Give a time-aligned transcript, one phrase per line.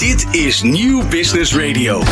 [0.00, 2.02] Dit is Nieuw Business Radio.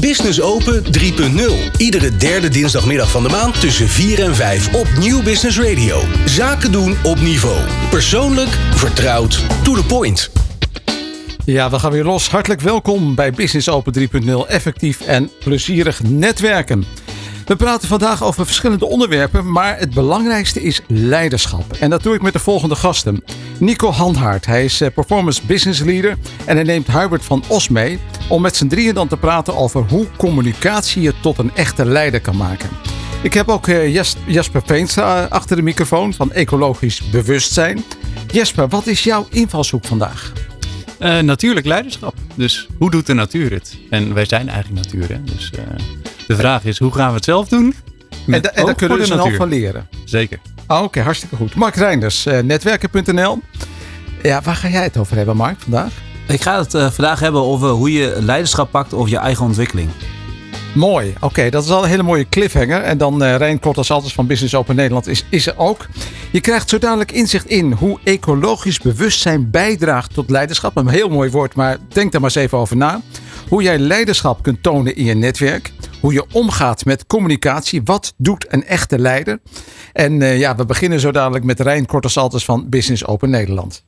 [0.00, 1.76] Business Open 3.0.
[1.76, 6.00] Iedere derde dinsdagmiddag van de maand tussen 4 en 5 op Nieuw Business Radio.
[6.26, 7.58] Zaken doen op niveau.
[7.90, 10.30] Persoonlijk, vertrouwd, to the point.
[11.44, 12.28] Ja, we gaan weer los.
[12.28, 14.48] Hartelijk welkom bij Business Open 3.0.
[14.48, 16.84] Effectief en plezierig netwerken.
[17.48, 21.72] We praten vandaag over verschillende onderwerpen, maar het belangrijkste is leiderschap.
[21.72, 23.24] En dat doe ik met de volgende gasten.
[23.58, 27.98] Nico Handhaart, hij is eh, Performance Business Leader en hij neemt Hubert van Os mee
[28.28, 32.20] om met z'n drieën dan te praten over hoe communicatie je tot een echte leider
[32.20, 32.68] kan maken.
[33.22, 33.94] Ik heb ook eh,
[34.26, 37.84] Jasper Veenstra eh, achter de microfoon van Ecologisch Bewustzijn.
[38.32, 40.32] Jasper, wat is jouw invalshoek vandaag?
[41.22, 42.14] Natuurlijk leiderschap.
[42.34, 43.78] Dus hoe doet de natuur het?
[43.90, 45.08] En wij zijn eigenlijk natuur.
[45.08, 45.22] Hè?
[45.24, 45.50] Dus
[46.28, 47.74] de vraag is, hoe gaan we het zelf doen?
[48.26, 49.88] En, da en daar kunnen we snel van leren.
[50.04, 50.38] Zeker.
[50.66, 51.54] Ah, Oké, okay, hartstikke goed.
[51.54, 53.38] Mark Reinders, uh, netwerken.nl.
[54.22, 55.92] Ja, waar ga jij het over hebben, Mark, vandaag?
[56.28, 59.90] Ik ga het vandaag hebben over hoe je leiderschap pakt over je eigen ontwikkeling.
[60.74, 61.14] Mooi.
[61.20, 62.82] Oké, dat is al een hele mooie cliffhanger.
[62.82, 65.86] En dan uh, Rijn Kort als altijd van Business Open Nederland is, is er ook.
[66.30, 70.76] Je krijgt zo dadelijk inzicht in hoe ecologisch bewustzijn bijdraagt tot leiderschap.
[70.76, 73.00] Een heel mooi woord, maar denk daar maar eens even over na.
[73.48, 75.72] Hoe jij leiderschap kunt tonen in je netwerk.
[76.00, 77.80] Hoe je omgaat met communicatie.
[77.84, 79.40] Wat doet een echte leider?
[79.92, 83.84] En uh, ja, we beginnen zo dadelijk met Rijn Kortesalters van Business Open Nederland.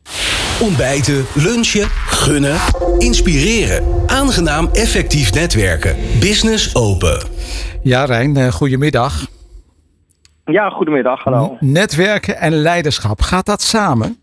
[0.60, 2.56] Ontbijten, lunchen, gunnen,
[2.98, 3.84] inspireren.
[4.06, 5.96] Aangenaam effectief netwerken.
[6.20, 7.22] Business Open.
[7.82, 9.26] Ja, Rijn, uh, goedemiddag.
[10.44, 11.56] Ja, goedemiddag, hallo.
[11.60, 14.19] Netwerken en leiderschap, gaat dat samen?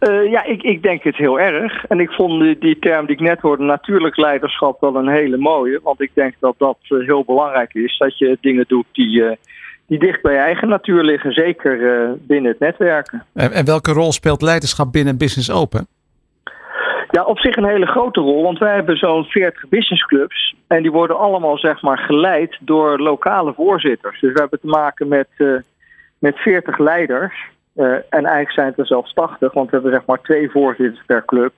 [0.00, 1.84] Uh, ja, ik, ik denk het heel erg.
[1.84, 5.36] En ik vond die, die, term die ik net hoorde, natuurlijk leiderschap, wel een hele
[5.36, 5.80] mooie.
[5.82, 7.98] Want ik denk dat dat uh, heel belangrijk is.
[7.98, 9.30] Dat je dingen doet die, uh,
[9.86, 11.32] die dicht bij je eigen natuur liggen.
[11.32, 11.78] Zeker
[12.20, 13.24] binnen het netwerken.
[13.34, 15.86] En, en, welke rol speelt leiderschap binnen Business Open?
[17.10, 18.42] Ja, op zich een hele grote rol.
[18.42, 20.54] Want wij hebben zo'n 40 businessclubs.
[20.66, 24.20] En die worden allemaal zeg maar geleid door lokale voorzitters.
[24.20, 25.28] Dus we hebben te maken met,
[26.18, 27.34] met 40 leiders.
[27.78, 31.04] Uh, en eigenlijk zijn het er zelfs 80, want we hebben zeg maar twee voorzitters
[31.06, 31.52] per club.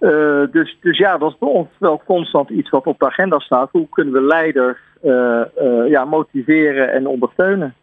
[0.00, 3.38] Uh, dus, dus ja, dat is bij ons wel constant iets wat op de agenda
[3.38, 3.68] staat.
[3.72, 7.74] Hoe kunnen we leiders uh, ja, motiveren en ondersteunen?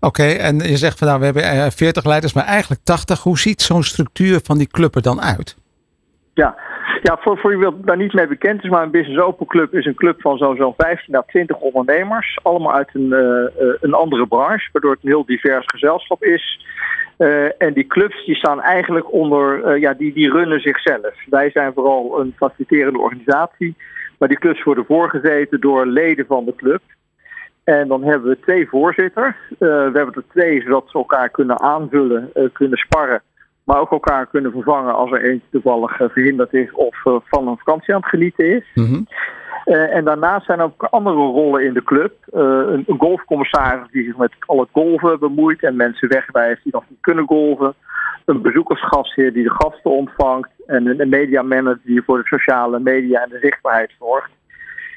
[0.00, 3.22] Oké, okay, en je zegt van nou, we hebben 40 leiders, maar eigenlijk 80.
[3.22, 5.56] Hoe ziet zo'n structuur van die club er dan uit?
[6.34, 6.56] Ja,
[7.08, 9.86] ja voor, voor wie daar niet mee bekend is, maar een Business Open Club is
[9.86, 12.38] een club van zo'n zo 15 à 20 ondernemers.
[12.42, 16.66] Allemaal uit een, uh, een andere branche, waardoor het een heel divers gezelschap is.
[17.18, 21.14] Uh, en die clubs die staan eigenlijk onder, ja, die, die runnen zichzelf.
[21.26, 23.76] Wij zijn vooral een faciliterende organisatie,
[24.18, 26.80] maar die clubs worden voorgezeten door leden van de club.
[27.64, 29.36] En dan hebben we twee voorzitters.
[29.58, 33.22] We hebben er twee zodat ze elkaar kunnen aanvullen, kunnen sparren,
[33.64, 37.94] maar ook elkaar kunnen vervangen als er eentje toevallig verhinderd is of van een vakantie
[37.94, 38.70] aan het genieten is.
[38.74, 39.06] Mm -hmm.
[39.64, 42.12] Uh, en daarnaast zijn er ook andere rollen in de club.
[42.32, 46.72] Uh, een, een, golfcommissaris die zich met al het golven bemoeit en mensen wegwijst die
[46.72, 47.74] nog niet kunnen golven.
[48.24, 50.50] Een bezoekersgastheer die de gasten ontvangt.
[50.66, 54.30] En een, een mediamanager die voor de sociale media en de zichtbaarheid zorgt.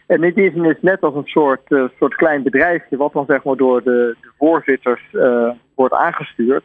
[0.07, 3.25] En in die zin is net als een soort, uh, soort klein bedrijfje, wat dan
[3.25, 5.01] zeg maar door de, de voorzitters
[5.75, 6.63] wordt aangestuurd.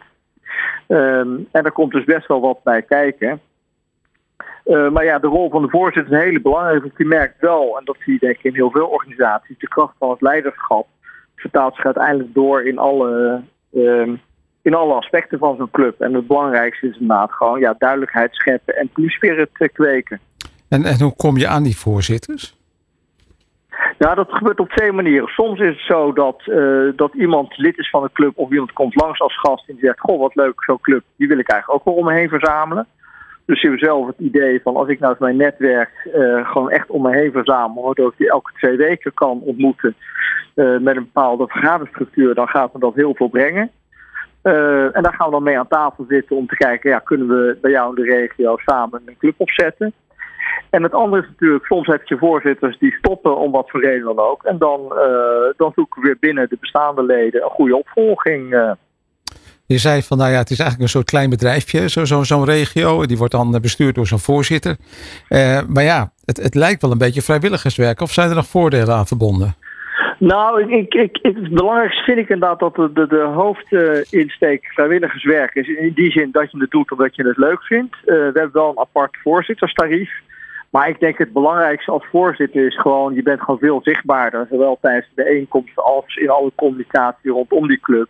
[0.88, 3.40] Um, en er komt dus best wel wat bij kijken.
[4.64, 6.80] Uh, maar ja, de rol van de voorzitter is een hele belangrijke.
[6.80, 9.68] Want je merkt wel, en dat zie je denk ik in heel veel organisaties, de
[9.68, 10.86] kracht van het leiderschap
[11.36, 13.42] vertaalt zich uiteindelijk door in alle,
[13.72, 14.08] uh,
[14.62, 16.00] in alle aspecten van zo'n club.
[16.00, 20.20] En het belangrijkste is inderdaad gewoon ja, duidelijkheid scheppen en team spirit kweken.
[20.68, 22.61] En, en hoe kom je aan die voorzitters?
[23.98, 25.28] Nou, dat gebeurt op twee manieren.
[25.28, 28.72] Soms is het zo dat, uh, dat iemand lid is van een club of iemand
[28.72, 31.50] komt langs als gast en die zegt: Goh, wat leuk, zo'n club, die wil ik
[31.50, 32.86] eigenlijk ook wel om me heen verzamelen.
[33.46, 36.90] Dus je hebt zelf het idee van als ik nou mijn netwerk uh, gewoon echt
[36.90, 39.94] om me heen verzamel, waardoor ik die elke twee weken kan ontmoeten
[40.54, 43.70] uh, met een bepaalde vergaderstructuur, dan gaat me dat heel veel brengen.
[44.42, 47.58] En daar gaan we dan mee aan tafel zitten om te kijken, ja, kunnen we
[47.60, 49.92] bij jou in de regio samen een club opzetten?
[50.72, 54.04] En het andere is natuurlijk, soms heb je voorzitters die stoppen om wat voor reden
[54.04, 54.42] dan ook.
[54.42, 54.80] En dan,
[55.56, 58.74] dan zoeken we weer binnen de bestaande leden een goede opvolging.
[59.66, 62.44] Je zei van, nou ja, het is eigenlijk een soort klein bedrijfje, zo'n zo, zo'n
[62.44, 63.06] regio.
[63.06, 64.76] Die wordt dan bestuurd door zo'n voorzitter.
[65.28, 68.00] Uh, maar ja, het, het lijkt wel een beetje vrijwilligerswerk.
[68.00, 69.54] Of zijn er nog voordelen aan verbonden?
[70.18, 75.54] Nou, ik, ik, ik, het belangrijkste vind ik inderdaad dat de, de, de hoofdinsteek vrijwilligerswerk
[75.54, 75.68] is.
[75.68, 77.96] In die zin dat je het doet omdat je het leuk vindt.
[77.96, 80.10] Uh, we hebben wel een apart voorzitterstarief.
[80.72, 84.46] Maar ik denk het belangrijkste als voorzitter is gewoon, je bent gewoon veel zichtbaarder.
[84.50, 88.08] Zowel tijdens de bijeenkomsten als in alle communicatie rondom die club.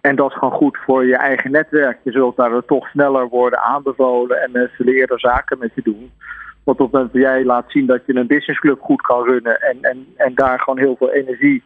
[0.00, 1.98] En dat is gewoon goed voor je eigen netwerk.
[2.02, 6.10] Je zult daar toch sneller worden aanbevolen en mensen eerder zaken met je doen.
[6.64, 9.60] Want op het moment dat jij laat zien dat je een businessclub goed kan runnen
[9.60, 11.62] en, en, en daar gewoon heel veel energie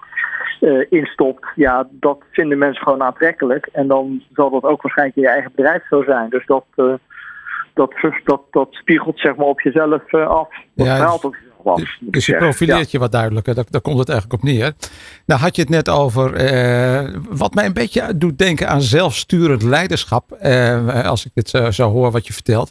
[0.61, 3.69] uh, in stopt, ja, dat vinden mensen gewoon aantrekkelijk.
[3.73, 6.31] En dan zal dat ook waarschijnlijk in je eigen bedrijf zo zijn.
[6.31, 6.95] Dus dat, uh,
[7.75, 7.95] dat,
[8.25, 10.49] dat, dat spiegelt zeg maar op jezelf uh, af.
[10.75, 11.77] Dat Ja, straalt op jezelf af.
[11.77, 13.55] Dus, moet dus je profileert je wat duidelijker.
[13.55, 14.73] Daar, daar komt het eigenlijk op neer.
[15.27, 19.63] Nou had je het net over eh, wat mij een beetje doet denken aan zelfsturend
[19.63, 20.33] leiderschap.
[20.33, 22.71] eh, als ik het zo, zo hoor wat je vertelt.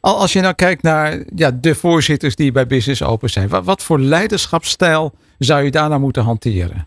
[0.00, 3.48] Al als je nou kijkt naar ja, de voorzitters die bij Business Open zijn.
[3.48, 6.86] Wat, wat voor leiderschapsstijl zou je daar nou moeten hanteren?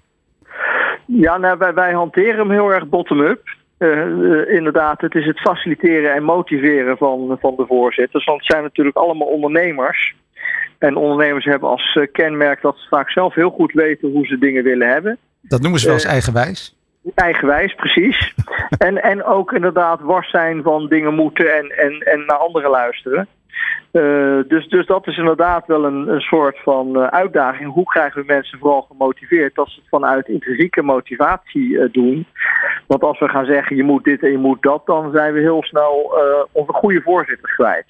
[1.06, 3.41] Ja, nou, wij, wij hanteren hem heel erg bottom-up.
[3.85, 8.25] Eh, eh, inderdaad, het is het faciliteren en motiveren van, van de voorzitters.
[8.25, 10.15] Want het zijn natuurlijk allemaal ondernemers.
[10.77, 14.37] En ondernemers hebben als eh, kenmerk dat ze vaak zelf heel goed weten hoe ze
[14.37, 15.17] dingen willen hebben.
[15.41, 16.75] Dat noemen ze wel eens eigenwijs.
[17.15, 18.33] Eigenwijs, precies.
[18.87, 23.27] en, en ook inderdaad wars zijn van dingen moeten en, en, en naar anderen luisteren.
[23.95, 27.74] Eh, dus, dus dat is inderdaad wel een, een soort van eh, uitdaging.
[27.74, 32.27] Hoe krijgen we mensen vooral gemotiveerd dat ze het vanuit intrinsieke motivatie eh, doen?
[32.88, 35.39] Want als we gaan zeggen je moet dit en je moet dat, dan zijn we
[35.39, 36.13] heel snel
[36.51, 37.86] onze goede voorzitters kwijt.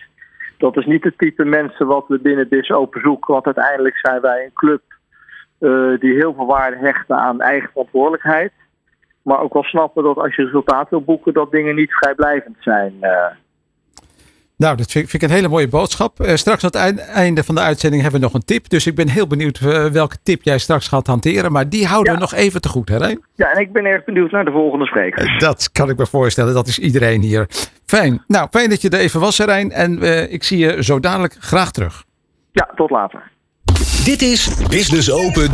[0.58, 3.34] Dat is niet het type mensen wat we binnen BIS Open zoeken.
[3.34, 4.82] Want uiteindelijk zijn wij een club
[6.00, 8.52] die heel veel waarde hechten aan eigen verantwoordelijkheid.
[9.22, 12.94] Maar ook wel snappen dat als je resultaat wil boeken, dat dingen niet vrijblijvend zijn.
[14.58, 14.66] Eh.
[14.66, 16.20] Nou, dat vind, ik een hele mooie boodschap.
[16.20, 18.70] Eh, straks aan het eind- einde van de uitzending hebben we nog een tip.
[18.70, 21.52] Dus ik ben heel benieuwd eh, welke tip jij straks gaat hanteren.
[21.52, 22.98] Maar die houden we nog even te goed, hè?
[22.98, 23.20] Rijn?
[23.36, 25.40] Ja, en ik ben erg benieuwd naar de volgende sprekers.
[25.40, 26.54] Dat kan ik me voorstellen.
[26.54, 27.48] Dat is iedereen hier.
[27.86, 28.24] Fijn.
[28.28, 29.72] Nou, fijn dat je er even was, Rijn.
[29.72, 32.04] En eh, ik zie je zo dadelijk graag terug.
[32.52, 33.32] Ja, tot later.
[34.06, 35.50] Dit is Business Open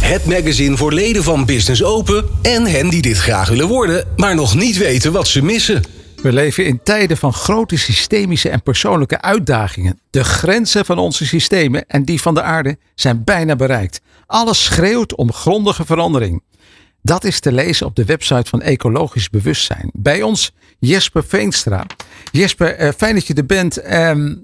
[0.00, 4.34] Het magazine voor leden van Business Open en hen die dit graag willen worden, maar
[4.34, 5.82] nog niet weten wat ze missen.
[6.22, 10.00] We leven in tijden van grote systemische en persoonlijke uitdagingen.
[10.10, 14.00] De grenzen van onze systemen en die van de aarde zijn bijna bereikt.
[14.26, 16.42] Alles schreeuwt om grondige verandering.
[17.02, 19.90] Dat is te lezen op de website van Ecologisch Bewustzijn.
[19.92, 21.86] Bij ons Jesper Veenstra.
[22.30, 23.76] Jesper, eh, fijn dat je er bent.
[23.76, 24.34] Ehm,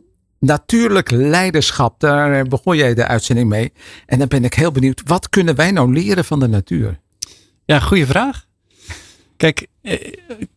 [0.41, 3.73] natuurlijk leiderschap, daar eh, begon jij de uitzending mee.
[4.07, 6.99] En dan ben ik heel benieuwd, wat kunnen wij nou leren van de natuur?
[7.65, 8.48] Ja, goede vraag.
[9.39, 9.99] Kijk, eh,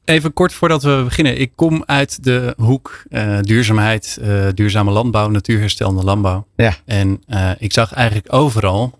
[0.06, 1.40] even kort voordat we beginnen.
[1.40, 6.48] Ik kom uit de hoek eh, duurzaamheid, eh, duurzame landbouw, natuurherstellende landbouw.
[6.56, 6.76] Ja.
[6.86, 7.24] En
[7.58, 9.00] ik zag eigenlijk overal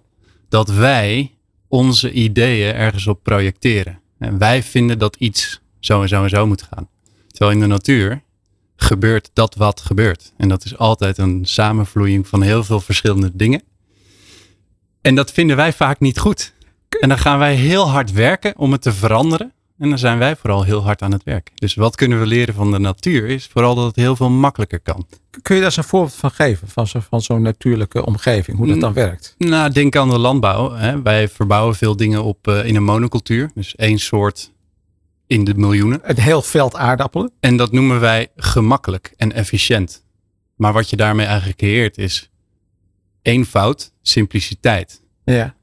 [0.50, 1.32] dat wij
[1.68, 4.00] onze ideeën ergens op projecteren.
[4.20, 6.88] En wij vinden dat iets zo en zo en zo moet gaan.
[7.28, 8.22] Terwijl in de natuur
[8.76, 10.34] gebeurt dat wat gebeurt.
[10.38, 13.62] En dat is altijd een samenvloeiing van heel veel verschillende dingen.
[15.02, 16.54] En dat vinden wij vaak niet goed.
[17.00, 19.54] En dan gaan wij heel hard werken om het te veranderen.
[19.82, 21.52] En dan zijn wij vooral heel hard aan het werk.
[21.56, 24.80] Dus wat kunnen we leren van de natuur is vooral dat het heel veel makkelijker
[24.80, 25.08] kan.
[25.42, 26.68] Kun je daar eens een voorbeeld van geven?
[26.68, 29.36] Van zo- van zo'n natuurlijke omgeving, hoe dat dan werkt?
[29.38, 30.72] Nou, denk aan de landbouw.
[30.72, 31.02] Hè.
[31.02, 33.52] Wij verbouwen veel dingen op eh, in een monocultuur.
[33.56, 34.52] Dus één soort
[35.28, 36.00] in de miljoenen.
[36.04, 37.32] Een heel veld aardappelen.
[37.40, 40.04] En dat noemen wij gemakkelijk en efficiënt.
[40.56, 42.30] Maar wat je daarmee eigenlijk creëert is
[43.22, 45.02] eenvoud, simpliciteit.
[45.24, 45.56] Ja.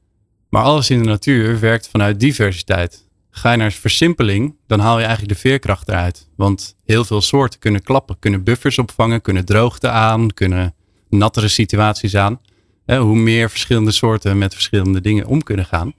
[0.49, 3.07] Maar alles in de natuur werkt vanuit diversiteit.
[3.31, 6.29] Ga je naar versimpeling, dan haal je eigenlijk de veerkracht eruit.
[6.35, 10.73] Want heel veel soorten kunnen klappen, kunnen buffers opvangen, kunnen droogte aan, kunnen
[11.09, 12.39] nattere situaties aan.
[12.85, 15.93] Hoe meer verschillende soorten met verschillende dingen om kunnen gaan,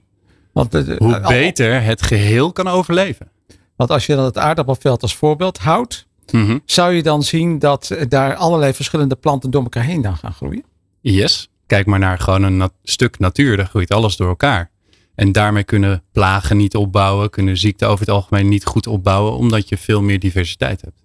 [0.53, 3.31] Want, eh, hoe eh, beter het geheel kan overleven.
[3.75, 6.57] want als je dan het aardappelveld als voorbeeld houdt, Mhm.
[6.65, 10.33] zou je dan zien dat eh, daar allerlei verschillende planten door elkaar heen dan gaan
[10.33, 10.63] groeien?
[11.01, 11.49] Yes.
[11.67, 13.57] Kijk maar naar gewoon een nat- stuk natuur.
[13.57, 14.69] Daar groeit alles door elkaar.
[15.15, 17.29] En daarmee kunnen plagen niet opbouwen.
[17.29, 19.33] Kunnen ziekten over het algemeen niet goed opbouwen.
[19.33, 21.03] Omdat je veel meer diversiteit hebt.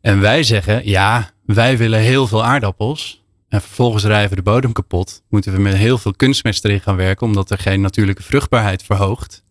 [0.00, 3.22] En wij zeggen, ja, wij willen heel veel aardappels.
[3.48, 5.22] En vervolgens rijven we de bodem kapot.
[5.28, 7.26] Moeten we met heel veel kunstmest erin gaan werken.
[7.26, 9.44] Omdat er geen natuurlijke vruchtbaarheid verhoogt.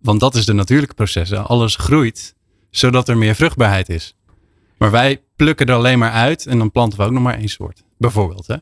[0.00, 1.30] Want dat is de natuurlijke proces.
[1.30, 1.38] hè.
[1.40, 2.34] Alles groeit
[2.70, 4.16] zodat er meer vruchtbaarheid is.
[4.78, 6.46] Maar wij plukken er alleen maar uit.
[6.46, 7.82] En dan planten we ook nog maar één soort.
[7.98, 8.46] Bijvoorbeeld.
[8.46, 8.56] Hè?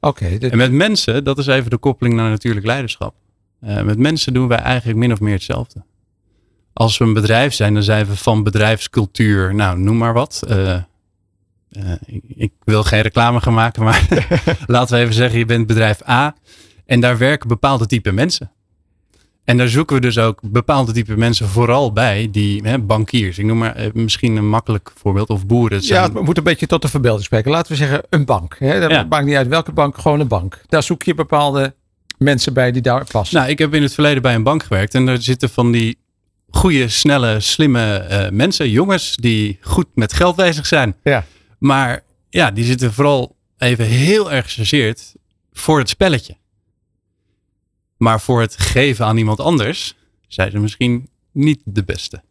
[0.00, 3.14] Oké, dit- En met mensen, dat is even de koppeling naar natuurlijk leiderschap.
[3.62, 5.82] Eh, met mensen doen wij eigenlijk min of meer hetzelfde.
[6.72, 10.42] Als we een bedrijf zijn, dan zijn we van bedrijfscultuur, nou noem maar wat.
[10.48, 10.82] Eh, eh,
[12.06, 14.08] ik, ik wil geen reclame gaan maken, maar
[14.66, 16.34] laten we even zeggen, je bent bedrijf A
[16.86, 18.50] en daar werken bepaalde type mensen.
[19.44, 23.38] En daar zoeken we dus ook bepaalde type mensen vooral bij, die hè, bankiers.
[23.38, 25.76] Ik noem maar misschien een makkelijk voorbeeld, of boeren.
[25.78, 27.50] Het ja, zijn- het moet een beetje tot de verbeelding spreken.
[27.50, 28.56] Laten we zeggen een bank.
[28.58, 28.80] Hè?
[28.80, 29.04] Dat Ja.
[29.08, 30.62] maakt niet uit welke bank, gewoon een bank.
[30.68, 31.74] Daar zoek je bepaalde
[32.22, 33.38] mensen bij die daar passen.
[33.38, 35.98] Nou, ik heb in het verleden bij een bank gewerkt en daar zitten van die
[36.50, 40.96] goede, snelle, slimme eh, mensen, jongens die goed met geld bezig zijn.
[41.02, 41.24] Ja.
[41.58, 45.14] Maar ja, die zitten vooral even heel erg gechargeerd
[45.52, 46.36] voor het spelletje.
[47.96, 49.94] Maar voor het geven aan iemand anders
[50.28, 52.22] zijn ze misschien niet de beste.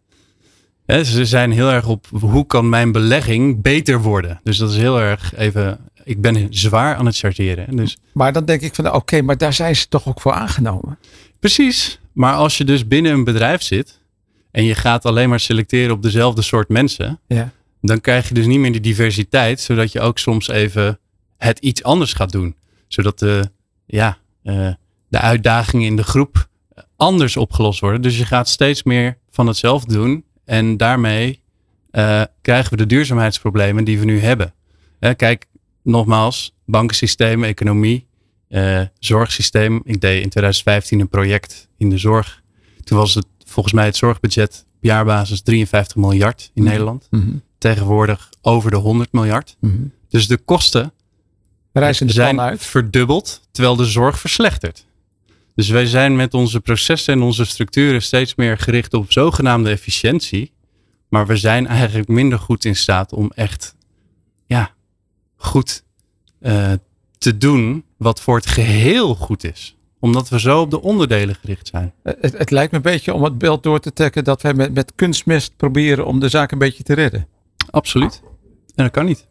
[0.91, 4.39] Hè, ze zijn heel erg op hoe kan mijn belegging beter worden.
[4.43, 5.79] Dus dat is heel erg even.
[6.03, 7.75] Ik ben zwaar aan het chargeren.
[7.75, 10.97] Dus Maar dan denk ik van, oké, maar daar zijn ze toch ook voor aangenomen.
[11.39, 11.99] Precies.
[12.13, 13.99] Maar als je dus binnen een bedrijf zit
[14.51, 17.51] en je gaat alleen maar selecteren op dezelfde soort mensen, Ja.
[17.81, 20.99] dan krijg je dus niet meer die diversiteit, zodat je ook soms even
[21.37, 22.55] het iets anders gaat doen.
[22.87, 23.51] Zodat de,
[23.85, 24.69] ja, eh,
[25.07, 26.47] de uitdagingen in de groep
[26.95, 28.01] anders opgelost worden.
[28.01, 31.41] Dus je gaat steeds meer van hetzelfde doen en daarmee
[31.91, 34.53] eh, krijgen we de duurzaamheidsproblemen die we nu hebben.
[34.99, 35.45] Hè, kijk,
[35.83, 38.07] nogmaals, bankensysteem, economie,
[38.47, 39.81] eh, zorgsysteem.
[39.83, 42.41] Ik deed in 2015 een project in de zorg.
[42.83, 47.07] Toen was het volgens mij het zorgbudget op jaarbasis 53 miljard in Nederland.
[47.09, 47.31] Mhm.
[47.57, 49.57] Tegenwoordig over de 100 miljard.
[49.59, 49.75] Mhm.
[50.09, 50.93] Dus de kosten
[52.13, 52.63] zijn uit.
[52.63, 54.85] verdubbeld, terwijl de zorg verslechtert.
[55.61, 60.51] Dus wij zijn met onze processen en onze structuren steeds meer gericht op zogenaamde efficiëntie.
[61.09, 63.75] Maar we zijn eigenlijk minder goed in staat om echt
[64.45, 64.73] ja,
[65.35, 65.83] goed
[66.39, 66.71] eh,
[67.17, 69.77] te doen wat voor het geheel goed is.
[69.99, 71.93] Omdat we zo op de onderdelen gericht zijn.
[72.03, 74.73] Het, het lijkt me een beetje om het beeld door te trekken dat wij met,
[74.73, 77.27] met kunstmest proberen om de zaak een beetje te redden.
[77.69, 78.21] Absoluut.
[78.75, 79.27] En dat kan niet.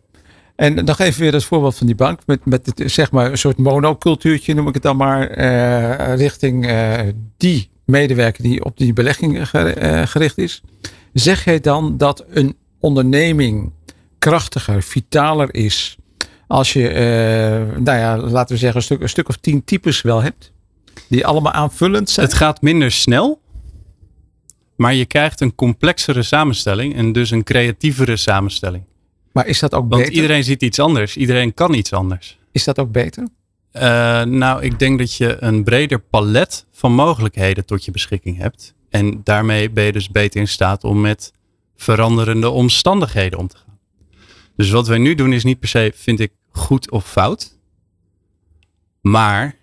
[0.60, 2.20] En nog even weer het voorbeeld van die bank.
[2.26, 5.28] Met, met zeg maar een soort monocultuurtje noem ik het dan maar.
[5.30, 6.98] eh, richting eh,
[7.36, 10.62] die medewerker die op die belegging eh, gericht is.
[11.12, 13.72] Zeg jij dan dat een onderneming
[14.18, 15.96] krachtiger, vitaler is.
[16.46, 16.88] Als je,
[17.78, 20.52] nou ja, laten we zeggen, een stuk, een stuk of tien types wel hebt.
[21.08, 22.26] Die allemaal aanvullend zijn.
[22.26, 23.40] Het gaat minder snel.
[24.76, 28.88] Maar je krijgt een complexere samenstelling en dus een creatievere samenstelling.
[29.32, 30.14] Maar is dat ook Want beter?
[30.14, 31.16] iedereen ziet iets anders.
[31.16, 32.38] Iedereen kan iets anders.
[32.52, 33.28] Is dat ook beter?
[33.70, 38.74] Eh, nou, ik denk dat je een breder palet van mogelijkheden tot je beschikking hebt.
[38.88, 41.32] En daarmee ben je dus beter in staat om met
[41.76, 43.78] veranderende omstandigheden om te gaan.
[44.56, 47.58] Dus wat wij nu doen is niet per se, vind ik, goed of fout.
[49.00, 49.58] Maar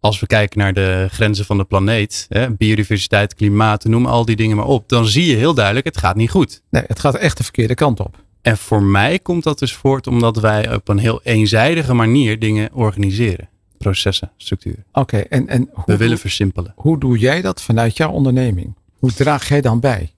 [0.00, 4.36] als we kijken naar de grenzen van de planeet, hè, biodiversiteit, klimaat, noem al die
[4.36, 6.62] dingen maar op, dan zie je heel duidelijk, het gaat niet goed.
[6.70, 8.23] Nee, het gaat echt de verkeerde kant op.
[8.44, 12.70] En voor mij komt dat dus voort omdat wij op een heel eenzijdige manier dingen
[12.72, 13.48] organiseren.
[13.78, 14.84] Processen, structuren.
[14.92, 16.72] Oké, en, en hoe, We willen versimpelen.
[16.76, 18.74] hoe doe jij dat vanuit jouw onderneming?
[18.98, 20.12] Hoe draag jij dan bij?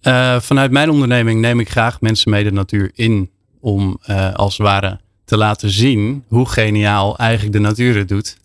[0.00, 3.30] Eh, vanuit mijn onderneming neem ik graag mensen mee de natuur in.
[3.60, 8.36] Om eh, als het ware te laten zien hoe geniaal eigenlijk de natuur het doet.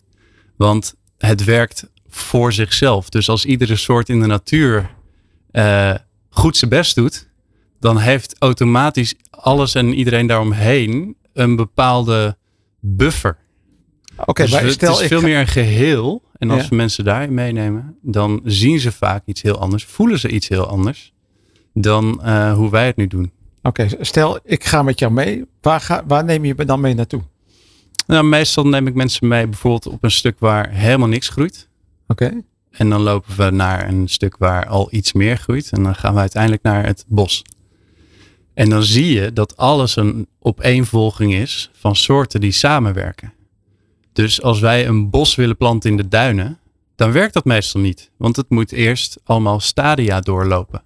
[0.56, 3.08] Want het werkt voor zichzelf.
[3.08, 4.90] Dus als iedere soort in de natuur
[5.50, 5.94] eh,
[6.30, 7.32] goed zijn best doet.
[7.84, 12.36] Dan heeft automatisch alles en iedereen daaromheen een bepaalde
[12.80, 13.36] buffer.
[14.24, 16.22] Oké, Dus maar het stel is veel meer een geheel.
[16.38, 16.68] En als Ja.
[16.68, 19.84] we mensen daarin meenemen, dan zien ze vaak iets heel anders.
[19.84, 21.12] Voelen ze iets heel anders
[21.74, 23.32] dan eh, hoe wij het nu doen.
[23.62, 25.44] Oké, stel ik ga met jou mee.
[25.60, 27.22] Waar, ga, waar neem je me dan mee naartoe?
[28.06, 31.68] Nou, meestal neem ik mensen mee bijvoorbeeld op een stuk waar helemaal niks groeit.
[32.06, 35.70] Oké, En dan lopen we naar een stuk waar al iets meer groeit.
[35.72, 37.42] En dan gaan we uiteindelijk naar het bos.
[38.54, 43.32] En dan zie je dat alles een opeenvolging is van soorten die samenwerken.
[44.12, 46.58] Dus als wij een bos willen planten in de duinen,
[46.96, 48.10] dan werkt dat meestal niet.
[48.16, 50.82] Want het moet eerst allemaal stadia doorlopen.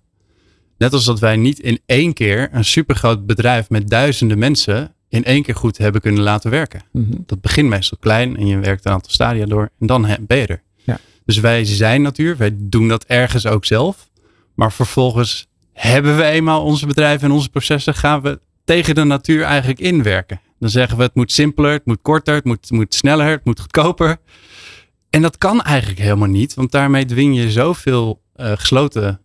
[0.78, 5.24] Net als dat wij niet in één keer een supergroot bedrijf met duizenden mensen in
[5.24, 6.82] één keer goed hebben kunnen laten werken.
[6.92, 7.16] Mhm.
[7.26, 10.38] Dat begint meestal klein en je werkt een aantal stadia door en dan he- ben
[10.38, 10.62] je er.
[10.84, 10.98] Ja.
[11.24, 14.10] Dus wij zijn natuur, wij doen dat ergens ook zelf.
[14.54, 15.46] Maar vervolgens
[15.78, 20.40] hebben we eenmaal onze bedrijven en onze processen, gaan we tegen de natuur eigenlijk inwerken.
[20.58, 23.60] Dan zeggen we het moet simpeler, het moet korter, het moet, moet sneller, het moet
[23.60, 24.16] goedkoper.
[25.10, 29.20] En dat kan eigenlijk helemaal niet, want daarmee dwing je zoveel eh, gesloten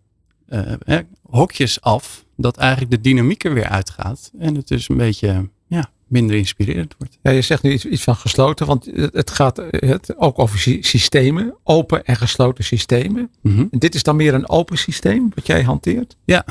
[0.48, 4.32] eh, hokjes af, dat eigenlijk de dynamiek er weer uitgaat.
[4.40, 7.18] En het dus een beetje ja, minder inspirerend wordt.
[7.22, 10.82] ja, je zegt nu iets, iets van gesloten, want het, gaat het, ook over sy-
[10.82, 13.32] systemen, open en gesloten systemen.
[13.42, 13.66] Mhm.
[13.72, 16.16] En dit is dan meer een open systeem wat jij hanteert?
[16.26, 16.46] Ja,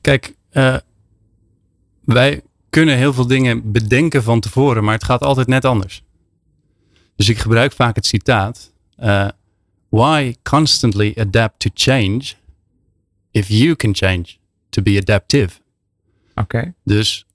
[0.00, 0.76] kijk, eh,
[2.04, 6.02] wij kunnen heel veel dingen bedenken van tevoren, maar het gaat altijd net anders.
[7.16, 9.28] Dus ik gebruik vaak het citaat: eh,
[9.88, 12.22] Why constantly adapt to change
[13.30, 14.24] if you can change
[14.68, 15.50] to be adaptive?
[16.34, 17.26] Oké, Dus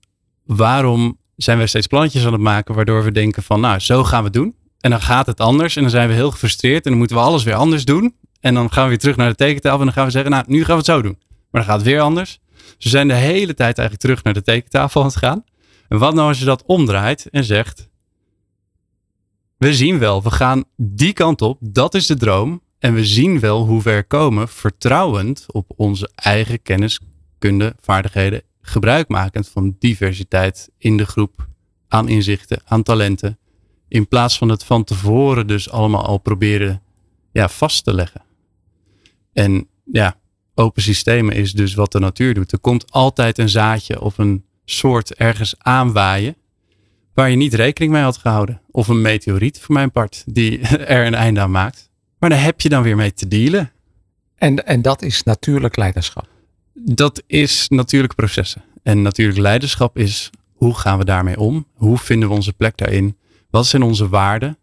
[0.46, 4.19] waarom zijn wij steeds plannetjes aan het maken waardoor we denken van, nou, zo gaan
[4.19, 4.55] we het doen.
[4.79, 7.24] En dan gaat het anders en dan zijn we heel gefrustreerd en dan moeten we
[7.24, 8.15] alles weer anders doen.
[8.39, 10.43] En dan gaan we weer terug naar de tekentafel en dan gaan we zeggen, nou,
[10.48, 11.17] nu gaan we het zo doen.
[11.19, 12.39] Maar dan gaat het weer anders.
[12.79, 15.43] We zijn de hele tijd eigenlijk terug naar de tekentafel aan het gaan.
[15.88, 17.89] En wat nou als je dat omdraait en zegt:
[19.58, 22.62] We zien wel, we gaan die kant op, dat is de droom.
[22.79, 27.00] En we zien wel hoe ver komen, vertrouwend op onze eigen kennis,
[27.39, 31.47] kunde, vaardigheden, gebruikmakend van diversiteit in de groep,
[31.88, 33.38] aan inzichten, aan talenten.
[33.88, 36.81] In plaats van het van tevoren dus allemaal al proberen
[37.31, 38.21] ja, vast te leggen.
[39.33, 40.19] En ja,
[40.55, 42.51] open systemen is dus wat de natuur doet.
[42.51, 46.35] Er komt altijd een zaadje of een soort ergens aanwaaien
[47.13, 48.61] waar je niet rekening mee had gehouden.
[48.71, 50.59] Of een meteoriet voor mijn part die
[50.95, 51.89] er een einde aan maakt.
[52.19, 53.71] Maar daar heb je dan weer mee te dealen.
[54.35, 56.27] En, en dat is natuurlijk leiderschap.
[56.86, 58.63] Dat is natuurlijk processen.
[58.83, 61.65] En natuurlijk leiderschap is hoe gaan we daarmee om?
[61.74, 63.17] Hoe vinden we onze plek daarin?
[63.50, 64.57] Wat zijn onze waarden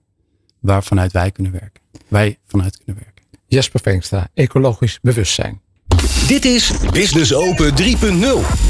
[0.61, 1.83] waarvanuit wij kunnen werken?
[2.09, 3.25] Wij vanuit kunnen werken.
[3.47, 5.61] Jesper Veenstra, ecologisch bewustzijn.
[6.27, 7.85] Dit is Business Open 3.0.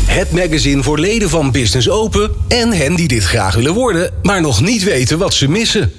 [0.06, 4.40] Het magazine voor leden van Business Open en hen die dit graag willen worden, maar
[4.40, 5.92] nog niet weten wat ze missen.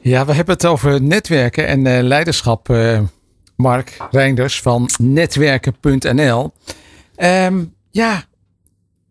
[0.00, 2.68] Ja, we hebben het over netwerken en uh, leiderschap.
[2.68, 3.00] Uh,
[3.56, 6.52] Mark Reinders van netwerken.nl.
[7.16, 8.24] Um, ja,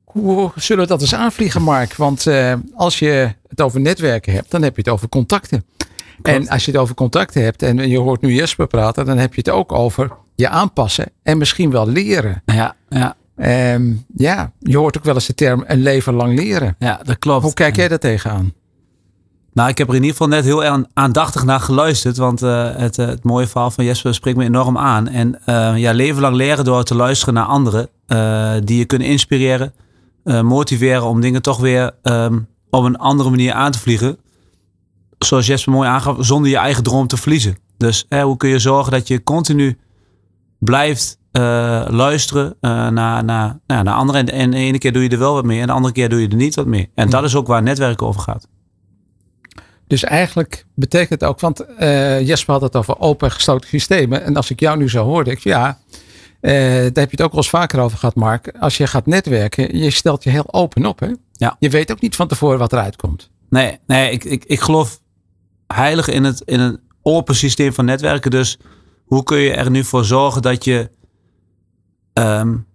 [0.03, 1.95] hoe zullen we dat eens aanvliegen, Mark?
[1.95, 5.65] Want uh, als je het over netwerken hebt, dan heb je het over contacten.
[6.21, 6.39] Klopt.
[6.39, 9.33] En als je het over contacten hebt en je hoort nu Jesper praten, dan heb
[9.33, 12.41] je het ook over je aanpassen en misschien wel leren.
[12.45, 13.15] Ja, ja.
[13.73, 16.75] Um, ja, je hoort ook wel eens de term een leven lang leren.
[16.79, 17.43] Ja, dat klopt.
[17.43, 18.53] Hoe kijk jij daar tegenaan?
[19.53, 22.17] Nou, ik heb er in ieder geval net heel aandachtig naar geluisterd.
[22.17, 25.07] Want uh, het, uh, het mooie verhaal van Jesper spreekt me enorm aan.
[25.07, 27.89] En uh, ja, leven lang leren door te luisteren naar anderen.
[28.65, 29.73] die je kunnen inspireren,
[30.23, 34.17] motiveren om dingen toch weer um, op een andere manier aan te vliegen.
[35.17, 37.57] Zoals Jesper mooi aangaf, zonder je eigen droom te verliezen.
[37.77, 39.77] Dus hoe kun je zorgen dat je continu
[40.59, 41.17] blijft
[41.89, 42.91] luisteren naar,
[43.23, 44.27] naar, nou, naar anderen.
[44.27, 46.09] En, en de ene keer doe je er wel wat mee en de andere keer
[46.09, 46.91] doe je er niet wat mee.
[46.95, 48.47] En dat is ook waar netwerken over gaat.
[49.93, 54.23] Dus eigenlijk betekent het ook, want uh, Jesper had het over open en gesloten systemen.
[54.23, 55.79] En als ik jou nu zo hoorde, ik ja,
[56.41, 58.55] daar heb je het ook wel eens vaker over gehad, Mark.
[58.59, 60.99] Als je gaat netwerken, je stelt je heel open op.
[60.99, 61.11] Hè?
[61.31, 61.55] Ja.
[61.59, 63.29] Je weet ook niet van tevoren wat eruit komt.
[63.49, 64.99] Nee, nee ik, ik, ik geloof
[65.67, 68.31] heilig in, het, in een open systeem van netwerken.
[68.31, 68.57] Dus
[69.05, 70.89] hoe kun je er nu voor zorgen dat je
[72.13, 72.65] um,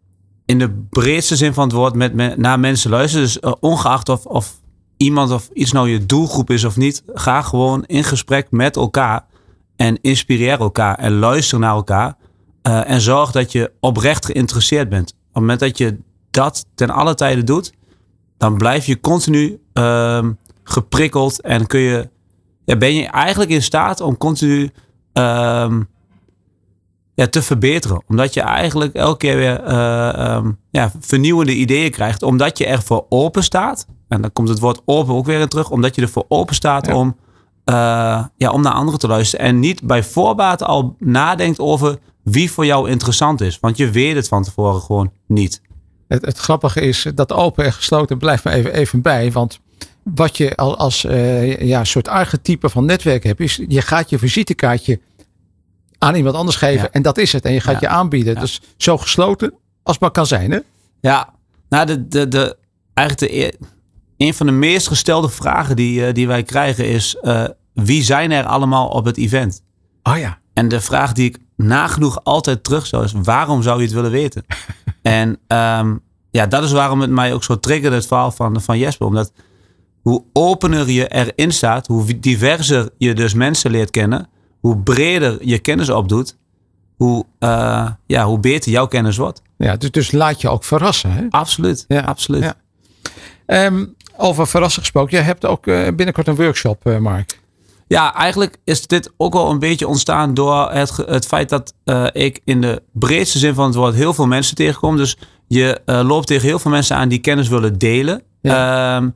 [0.46, 3.22] in de breedste zin van het woord met, met naar mensen luistert.
[3.22, 4.54] Dus uh, ongeacht of, of
[4.98, 9.26] iemand of iets nou je doelgroep is of niet, ga gewoon in gesprek met elkaar
[9.76, 12.16] en inspireer elkaar en luister naar elkaar.
[12.62, 15.10] Uh, en zorg dat je oprecht geïnteresseerd bent.
[15.10, 15.98] Op het moment dat je
[16.30, 17.72] dat ten alle tijde doet,
[18.36, 20.26] dan blijf je continu uh,
[20.64, 22.08] geprikkeld en kun je,
[22.64, 24.70] ja, ben je eigenlijk in staat om continu
[25.14, 25.76] uh,
[27.14, 28.02] ja, te verbeteren.
[28.06, 32.22] Omdat je eigenlijk elke keer weer uh, um, ja, vernieuwende ideeën krijgt.
[32.22, 33.86] Omdat je ervoor open staat.
[34.08, 35.70] En dan komt het woord open ook weer terug.
[35.70, 36.96] Omdat je ervoor open staat ja.
[36.96, 37.16] om,
[37.64, 39.46] uh, ja, om naar anderen te luisteren.
[39.46, 43.60] En niet bij voorbaat al nadenkt over wie voor jou interessant is.
[43.60, 45.60] Want je weet het van tevoren gewoon niet.
[46.08, 49.32] Het, het grappige is dat open en gesloten blijft me even, even bij.
[49.32, 49.60] Want
[50.02, 55.00] wat je als uh, ja, soort archetype van netwerk hebt, is je gaat je visitekaartje
[55.98, 56.82] aan iemand anders geven.
[56.82, 56.90] Ja.
[56.90, 57.44] En dat is het.
[57.44, 57.88] En je gaat ja.
[57.88, 58.34] je aanbieden.
[58.34, 58.40] Ja.
[58.40, 60.50] Dus zo gesloten als maar kan zijn.
[60.50, 60.58] Hè?
[61.00, 61.34] Ja,
[61.68, 62.56] nou, de, de, de,
[62.94, 63.66] eigenlijk de,
[64.18, 68.30] een van de meest gestelde vragen die, uh, die wij krijgen is: uh, wie zijn
[68.30, 69.62] er allemaal op het event?
[70.02, 70.38] Oh ja.
[70.54, 74.10] En de vraag die ik nagenoeg altijd terug zou is: waarom zou je het willen
[74.10, 74.44] weten?
[75.02, 76.00] en um,
[76.30, 79.06] ja, dat is waarom het mij ook zo triggerde, het verhaal van, van Jesper.
[79.06, 79.32] Omdat
[80.02, 84.28] hoe opener je erin staat, hoe diverser je dus mensen leert kennen
[84.60, 86.36] hoe breder je kennis opdoet,
[86.96, 89.42] hoe, uh, ja, hoe beter jouw kennis wordt.
[89.56, 91.12] Ja, dus, dus laat je ook verrassen.
[91.12, 91.26] Hè?
[91.30, 92.00] Absoluut, ja.
[92.00, 92.54] absoluut.
[93.46, 93.66] Ja.
[93.66, 97.40] Um, over verrassen gesproken, je hebt ook uh, binnenkort een workshop, uh, Mark.
[97.86, 101.74] Ja, eigenlijk is dit ook wel een beetje ontstaan door het, het feit dat
[102.12, 104.96] ik in de breedste zin van het woord heel veel mensen tegenkom.
[104.96, 108.22] Dus je loopt tegen heel veel mensen aan die kennis willen delen.
[108.40, 108.96] Ja.
[108.96, 109.14] Um,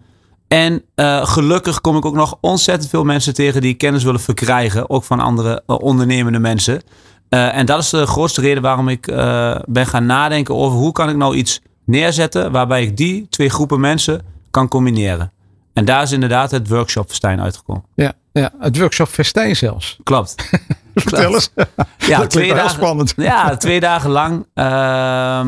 [0.49, 4.91] en uh, gelukkig kom ik ook nog ontzettend veel mensen tegen die kennis willen verkrijgen.
[4.91, 6.83] Ook van andere ondernemende mensen.
[7.29, 9.07] En dat is de grootste reden waarom ik
[9.67, 13.81] ben gaan nadenken over hoe kan ik nou iets neerzetten waarbij ik die twee groepen
[13.81, 14.21] mensen
[14.53, 15.33] kan combineren.
[15.73, 17.85] En daar is inderdaad het workshop Festijn uitgekomen.
[17.95, 19.99] Ja, ja het workshop Festijn zelfs.
[20.03, 20.35] Klopt.
[20.95, 21.51] Vertel eens.
[21.99, 23.15] Ja, dat twee dagen, spannend.
[23.31, 24.47] Ja, twee dagen lang.
[24.55, 25.41] Uh,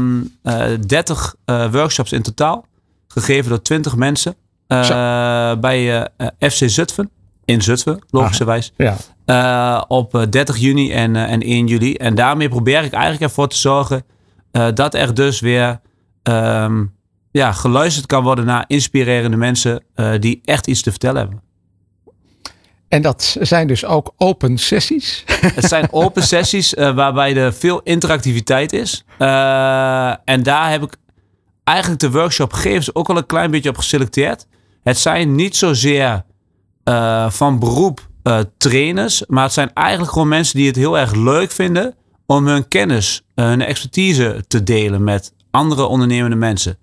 [0.87, 1.35] 30
[1.71, 2.65] workshops in totaal.
[3.09, 4.35] Gegeven door 20 mensen.
[4.69, 7.11] Uh, bij uh, FC Zutphen.
[7.45, 8.73] In Zutphen, logischerwijs.
[8.77, 8.97] Ja.
[9.27, 11.95] Uh, op 30 juni en, en 1 juli.
[11.95, 14.05] En daarmee probeer ik eigenlijk ervoor te zorgen
[14.75, 15.81] dat er dus weer
[16.23, 16.95] um,
[17.39, 21.43] ja, geluisterd kan worden naar inspirerende mensen eh, die echt iets te vertellen hebben.
[22.89, 25.25] En dat zijn dus ook open sessies.
[25.59, 29.05] Het zijn open sessies uh, waarbij er veel interactiviteit is.
[29.19, 30.97] Uh, en daar heb ik
[31.65, 34.47] eigenlijk de workshopgevers ook al een klein beetje op geselecteerd.
[34.83, 36.25] Het zijn niet zozeer
[37.29, 38.09] van beroep
[38.57, 41.95] trainers, maar het zijn eigenlijk gewoon mensen die het heel erg leuk vinden
[42.27, 46.79] om hun kennis, hun expertise te delen met andere ondernemende mensen.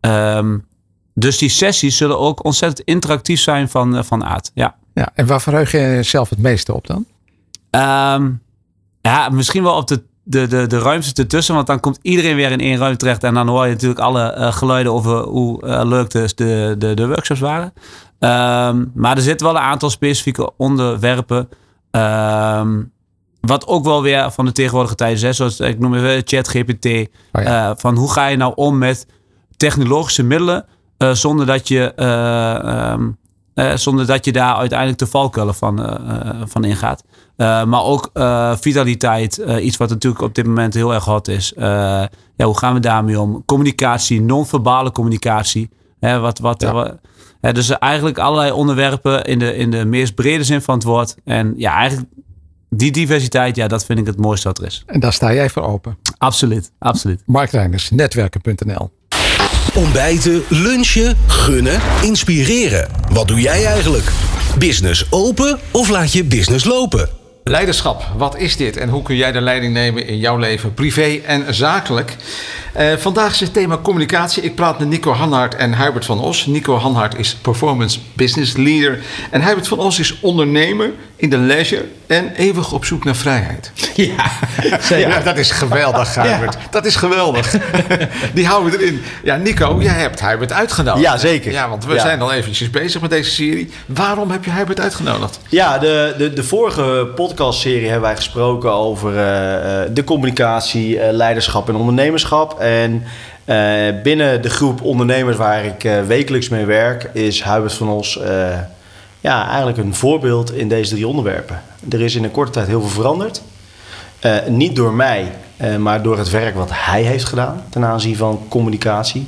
[0.00, 0.68] Um,
[1.14, 4.50] dus die sessies zullen ook ontzettend interactief zijn van, van aard.
[4.54, 4.78] Ja.
[4.94, 7.06] Ja, en waar verheug je jezelf het meeste op dan?
[7.70, 8.42] Um,
[9.00, 11.54] ja, misschien wel op de, de, de, de ruimte ertussen.
[11.54, 13.24] Want dan komt iedereen weer in één ruimte terecht.
[13.24, 17.06] En dan hoor je natuurlijk alle uh, geluiden over hoe uh, leuk de, de, de,
[17.06, 17.72] workshops waren.
[18.18, 21.48] Um, maar er zitten wel een aantal specifieke onderwerpen.
[21.90, 22.92] Um,
[23.40, 25.36] wat ook wel weer van de tegenwoordige tijd is.
[25.36, 26.86] Zoals ik noem even ChatGPT.
[26.86, 27.70] Oh ja.
[27.70, 29.06] uh, van hoe ga je nou om met
[29.60, 30.64] technologische middelen.
[31.12, 31.92] zonder dat je
[32.94, 33.18] um,
[33.54, 35.98] uh, zonder dat je daar uiteindelijk de valkuilen van,
[36.44, 37.04] van ingaat.
[37.36, 38.10] Maar ook
[38.60, 41.52] vitaliteit, iets wat natuurlijk op dit moment heel erg hot is.
[41.56, 43.42] ja, hoe gaan we daarmee om?
[43.46, 45.70] Communicatie, non-verbale communicatie.
[46.00, 46.60] Hè, wat, wat,
[47.40, 47.52] ja.
[47.52, 51.16] dus eigenlijk allerlei onderwerpen in de, in de meest brede zin van het woord.
[51.24, 52.10] En ja, eigenlijk
[52.70, 54.82] die diversiteit, ja, dat vind ik het mooiste wat er is.
[54.86, 55.98] En daar sta jij voor open.
[56.18, 57.22] Absoluut, absoluut.
[57.26, 57.52] Mark
[57.90, 58.90] netwerken.nl.
[59.74, 62.88] Ontbijten, lunchen, gunnen, inspireren.
[63.12, 64.12] Wat doe jij eigenlijk?
[64.58, 67.19] Business open of laat je business lopen?
[67.44, 71.20] Leiderschap, wat is dit en hoe kun jij de leiding nemen in jouw leven, privé
[71.26, 72.16] en zakelijk?
[72.78, 74.42] Uh, vandaag is het thema communicatie.
[74.42, 76.46] Ik praat met Nico Hanhart en Hubert van Os.
[76.46, 78.98] Nico Hanhart is Performance Business Leader.
[79.30, 83.72] En Hubert van Os is ondernemer in de leisure en eeuwig op zoek naar vrijheid.
[83.94, 84.30] Ja,
[84.80, 85.08] zeker.
[85.08, 86.54] Ja, dat is geweldig, Hubert.
[86.54, 86.60] Ja.
[86.70, 87.54] Dat is geweldig.
[88.34, 89.02] Die houden we erin.
[89.24, 91.04] Ja, Nico, jij hebt Hubert uitgenodigd.
[91.04, 91.52] Ja, zeker.
[91.52, 92.00] Ja, want we ja.
[92.00, 93.70] zijn al eventjes bezig met deze serie.
[93.86, 95.40] Waarom heb je Hubert uitgenodigd?
[95.48, 101.68] Ja, de, de, de vorige podcastserie hebben wij gesproken over uh, de communicatie, uh, leiderschap
[101.68, 102.60] en ondernemerschap.
[102.60, 103.02] En
[104.02, 108.20] binnen de groep ondernemers waar ik wekelijks mee werk, is Hubert van Os
[109.20, 111.62] ja, eigenlijk een voorbeeld in deze drie onderwerpen.
[111.90, 113.42] Er is in een korte tijd heel veel veranderd.
[114.48, 115.32] niet door mij,
[115.78, 119.26] maar door het werk wat hij heeft gedaan ten aanzien van communicatie.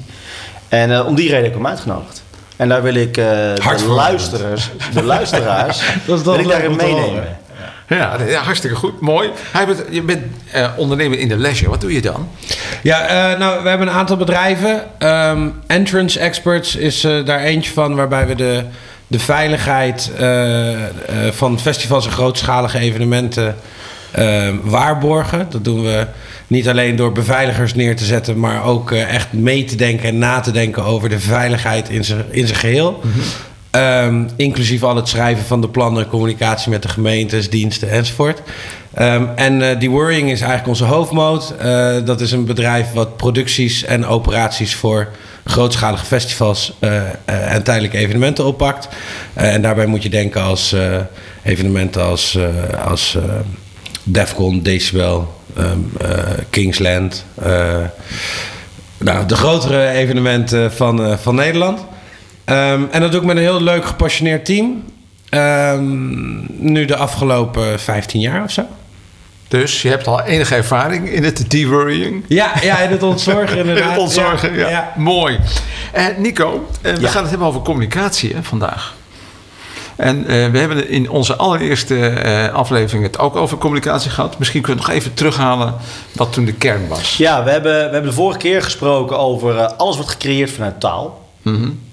[0.68, 2.22] En om die reden heb ik hem uitgenodigd.
[2.56, 7.40] En daar wil ik de luisteraars, de luisteraars dat is wil ik daarin meenemen.
[7.96, 9.00] Ja, ja, hartstikke goed.
[9.00, 9.30] Mooi.
[9.52, 10.22] Hij bent, je bent
[10.54, 11.70] uh, ondernemer in de leisure.
[11.70, 12.28] Wat doe je dan?
[12.82, 14.82] Ja, uh, nou, we hebben een aantal bedrijven.
[14.98, 18.64] Um, Entrance Experts is uh, daar eentje van, waarbij we de,
[19.06, 20.10] de veiligheid
[21.30, 23.56] van festivals en grootschalige evenementen
[24.10, 25.46] ehm, waarborgen.
[25.50, 26.06] Dat doen we
[26.46, 30.40] niet alleen door beveiligers neer te zetten, maar ook echt mee te denken en na
[30.40, 33.00] te denken over de veiligheid in zijn geheel.
[33.02, 33.22] Mm -hmm.
[33.76, 38.42] Um, inclusief al het schrijven van de plannen, communicatie met de gemeentes, diensten enzovoort.
[38.98, 41.54] Um, en uh, die Worrying is eigenlijk onze hoofdmoot.
[41.64, 45.08] Uh, dat is een bedrijf wat producties en operaties voor
[45.44, 48.88] grootschalige festivals uh, en tijdelijke evenementen oppakt.
[49.34, 50.74] en daarbij moet je denken als
[51.42, 52.38] evenementen als,
[52.84, 53.18] als
[54.02, 55.92] Defcon, Decibel, um,
[56.50, 57.24] Kingsland.
[58.98, 61.84] nou, de grotere evenementen van, van Nederland.
[62.52, 64.84] Um, en dat doe ik met een heel leuk gepassioneerd team.
[65.30, 68.62] Um, nu de afgelopen 15 jaar of zo.
[69.48, 72.24] Dus je hebt al enige ervaring in het de-worrying.
[72.28, 73.84] Ja, ja, in het ontzorgen inderdaad.
[73.84, 74.68] in het ontzorgen, ja.
[74.68, 74.92] ja.
[74.96, 75.38] Mooi.
[75.96, 77.08] Uh, Nico, uh, we ja.
[77.08, 78.94] gaan het hebben over communicatie hè, vandaag.
[79.96, 84.38] En uh, we hebben in onze allereerste aflevering het ook over communicatie gehad.
[84.38, 85.74] Misschien kunnen we nog even terughalen
[86.12, 87.16] wat toen de kern was.
[87.16, 91.28] Ja, we hebben, we hebben de vorige keer gesproken over alles wat gecreëerd vanuit taal.
[91.42, 91.90] Mm -hmm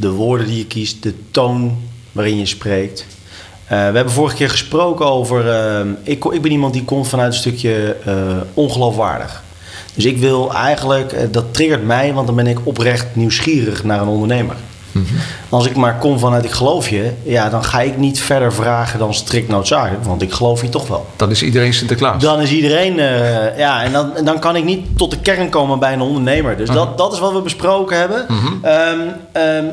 [0.00, 1.78] de woorden die je kiest, de toon
[2.12, 3.06] waarin je spreekt.
[3.64, 5.46] Uh, we hebben vorige keer gesproken over.
[5.46, 8.14] Uh, ik, ik ben iemand die komt vanuit een stukje uh,
[8.54, 9.42] ongeloofwaardig.
[9.94, 14.08] Dus ik wil eigenlijk, dat triggert mij, want dan ben ik oprecht nieuwsgierig naar een
[14.08, 14.56] ondernemer.
[14.92, 15.18] Mm -hmm.
[15.48, 18.98] Als ik maar kom vanuit ik geloof je, ja, dan ga ik niet verder vragen
[18.98, 21.06] dan strikt noodzakelijk, want ik geloof je toch wel.
[21.16, 22.22] Dan is iedereen Sinterklaas.
[22.22, 22.94] Dan is iedereen,
[23.56, 26.56] ja, en dan, dan kan ik niet tot de kern komen bij een ondernemer.
[26.56, 26.76] Dus -huh.
[26.76, 28.24] dat, dat is wat we besproken hebben.
[28.28, 28.64] Mm -hmm.
[28.64, 29.72] um, um,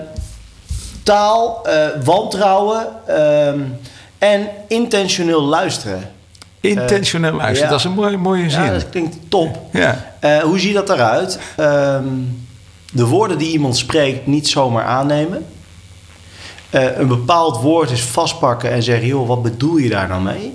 [1.07, 3.77] taal, uh, wantrouwen um,
[4.17, 6.11] en intentioneel luisteren.
[6.59, 7.69] Intentioneel uh, luisteren, ja.
[7.69, 8.63] dat is een mooie, mooie zin.
[8.63, 9.59] Ja, dat klinkt top.
[9.71, 10.13] Ja.
[10.21, 11.39] Uh, hoe ziet dat eruit?
[11.59, 12.45] Um,
[12.91, 15.45] de woorden die iemand spreekt niet zomaar aannemen.
[16.71, 20.53] een bepaald woord is vastpakken en zeggen: joh, wat bedoel je daar nou mee?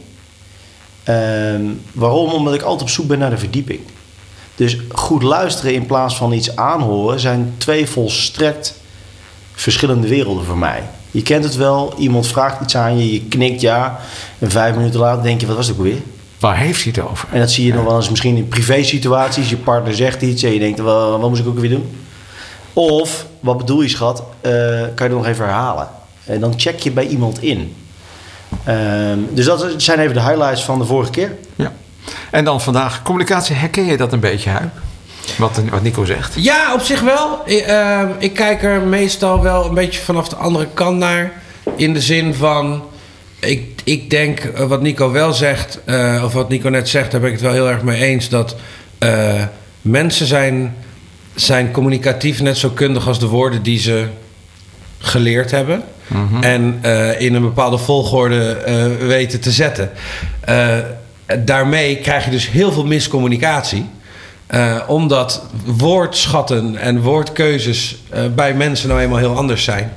[1.54, 2.30] Um, waarom?
[2.30, 3.80] Omdat ik altijd op zoek ben naar de verdieping.
[4.54, 8.80] Dus goed luisteren in plaats van iets aanhoren zijn twee volstrekt
[9.54, 10.82] verschillende werelden voor mij.
[11.10, 13.98] Je kent het wel, iemand vraagt iets aan je, je knikt ja.
[14.38, 16.00] En vijf minuten later denk je, wat was het ook weer?
[16.38, 17.28] Waar heeft hij het over?
[17.32, 19.50] En dat zie je nog wel eens misschien in privé situaties.
[19.50, 21.96] Je partner zegt iets en je denkt, wel, wat moet ik ook weer doen?
[22.72, 24.50] Of, wat bedoel je schat, Eh,
[24.94, 25.88] kan je het nog even herhalen?
[26.24, 27.74] En dan check je bij iemand in.
[28.64, 31.36] Ehm, dus dat zijn even de highlights van de vorige keer.
[31.56, 31.72] Ja.
[32.30, 34.72] En dan vandaag, communicatie, herken je dat een beetje, Huip?
[35.38, 36.34] Wat, wat Nico zegt.
[36.36, 37.42] Ja, op zich wel.
[37.44, 41.32] Ik, eh, ik kijk er meestal wel een beetje vanaf de andere kant naar.
[41.76, 42.82] In de zin van.
[43.40, 47.20] Ik, ik denk eh, wat Nico wel zegt, eh, of wat Nico net zegt, daar
[47.20, 48.28] ben ik het wel heel erg mee eens.
[48.28, 48.56] Dat
[48.98, 49.42] eh,
[49.80, 50.76] mensen zijn,
[51.34, 54.06] zijn communicatief net zo kundig als de woorden die ze
[54.98, 55.82] geleerd hebben.
[56.40, 58.58] En eh, in een bepaalde volgorde
[59.06, 59.90] weten te zetten.
[61.44, 63.86] Daarmee krijg je dus heel veel miscommunicatie.
[64.52, 69.92] Eh, omdat woordschatten en woordkeuzes eh, bij mensen nou eenmaal heel anders zijn.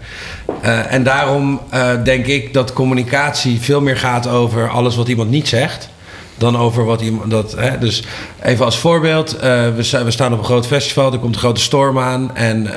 [0.61, 1.61] Eh, en daarom
[2.03, 5.89] denk ik dat communicatie veel meer gaat over alles wat iemand niet zegt.
[6.37, 7.31] Dan over wat iemand.
[7.31, 8.03] Dat, hè, dus
[8.43, 11.99] even als voorbeeld: we, we staan op een groot festival, er komt een grote storm
[11.99, 12.35] aan.
[12.35, 12.69] En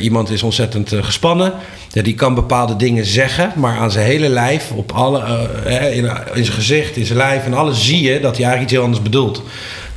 [0.00, 1.52] iemand is ontzettend gespannen.
[1.90, 5.48] Ja, die kan bepaalde dingen zeggen, maar aan zijn hele lijf, op alle,
[5.92, 8.72] in, in zijn gezicht, in zijn lijf en alles zie je dat hij eigenlijk iets
[8.72, 9.42] heel anders bedoelt.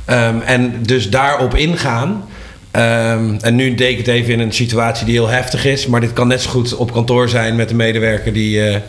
[0.08, 2.24] Ehm, en dus daarop ingaan.
[2.70, 5.86] Ehm, en nu deed ik het even in een situatie die heel heftig is.
[5.86, 8.80] Maar dit kan net zo goed op kantoor zijn met een medewerker die, eh,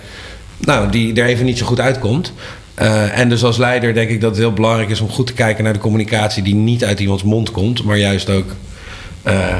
[0.58, 2.34] nou, die er even niet zo goed uitkomt.
[2.74, 5.34] Eh, en dus als leider denk ik dat het heel belangrijk is om goed te
[5.34, 8.56] kijken naar de communicatie die niet uit iemands mond komt, maar juist ook
[9.24, 9.56] eh,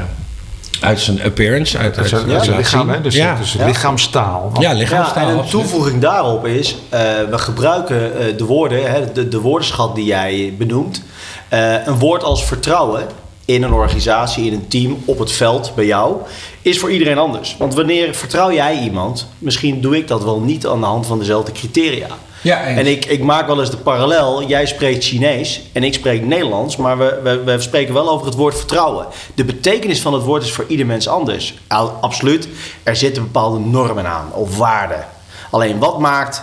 [0.80, 3.00] uit zijn appearance, uit, uit, zijn lichaam, hè?
[3.00, 3.36] Dus, ja.
[3.36, 3.66] dus Ja.
[3.66, 4.52] lichaamstaal.
[4.60, 5.22] Ja, lichaamstaal.
[5.22, 5.68] en een absoluut.
[5.68, 10.54] toevoeging daarop is, eh, we gebruiken eh, de woorden, hè, de, de woordenschat die jij
[10.58, 11.02] benoemt.
[11.50, 13.06] Eh, een woord als vertrouwen
[13.44, 16.16] in een organisatie, in een team, op het veld, bij jou,
[16.62, 17.56] is voor iedereen anders.
[17.58, 21.18] Want wanneer vertrouw jij iemand, misschien doe ik dat wel niet aan de hand van
[21.18, 22.08] dezelfde criteria.
[22.42, 22.62] Ja.
[22.62, 24.46] En ik, ik maak wel eens de parallel.
[24.46, 26.76] Jij spreekt Chinees en ik spreek Nederlands.
[26.76, 29.06] Maar we, we, we spreken wel over het woord vertrouwen.
[29.34, 31.54] De betekenis van het woord is voor ieder mens anders.
[32.00, 32.48] Absoluut.
[32.82, 35.06] Er zitten bepaalde normen aan of waarden.
[35.50, 36.42] Alleen wat maakt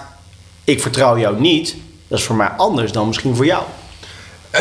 [0.64, 1.76] ik vertrouw jou niet,
[2.08, 3.64] dat is voor mij anders dan misschien voor jou.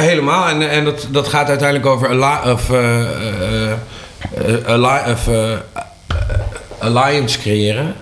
[0.02, 0.48] Helemaal.
[0.48, 3.70] En, en dat, dat gaat uiteindelijk over ali- of, eh, eh,
[4.68, 5.28] eh, of,
[6.78, 7.94] alliance creëren.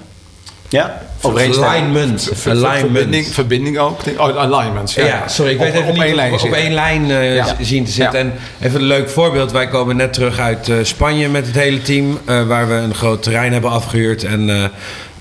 [0.68, 1.02] Ja?
[1.22, 2.22] Alignment.
[2.22, 3.28] Ver- Verbinding, Alignment.
[3.28, 4.00] verbinding ook.
[4.18, 4.94] Oh, alignments.
[4.94, 6.60] Ja, Ja, sorry, ik weet even op niet één lijn op, op zitten.
[6.60, 7.46] één lijn Ja.
[7.60, 8.18] zien te zitten.
[8.18, 8.24] Ja.
[8.24, 9.52] En even een leuk voorbeeld.
[9.52, 12.18] Wij komen net terug uit eh, Spanje met het hele team.
[12.24, 14.24] eh, waar we een groot terrein hebben afgehuurd.
[14.24, 14.70] En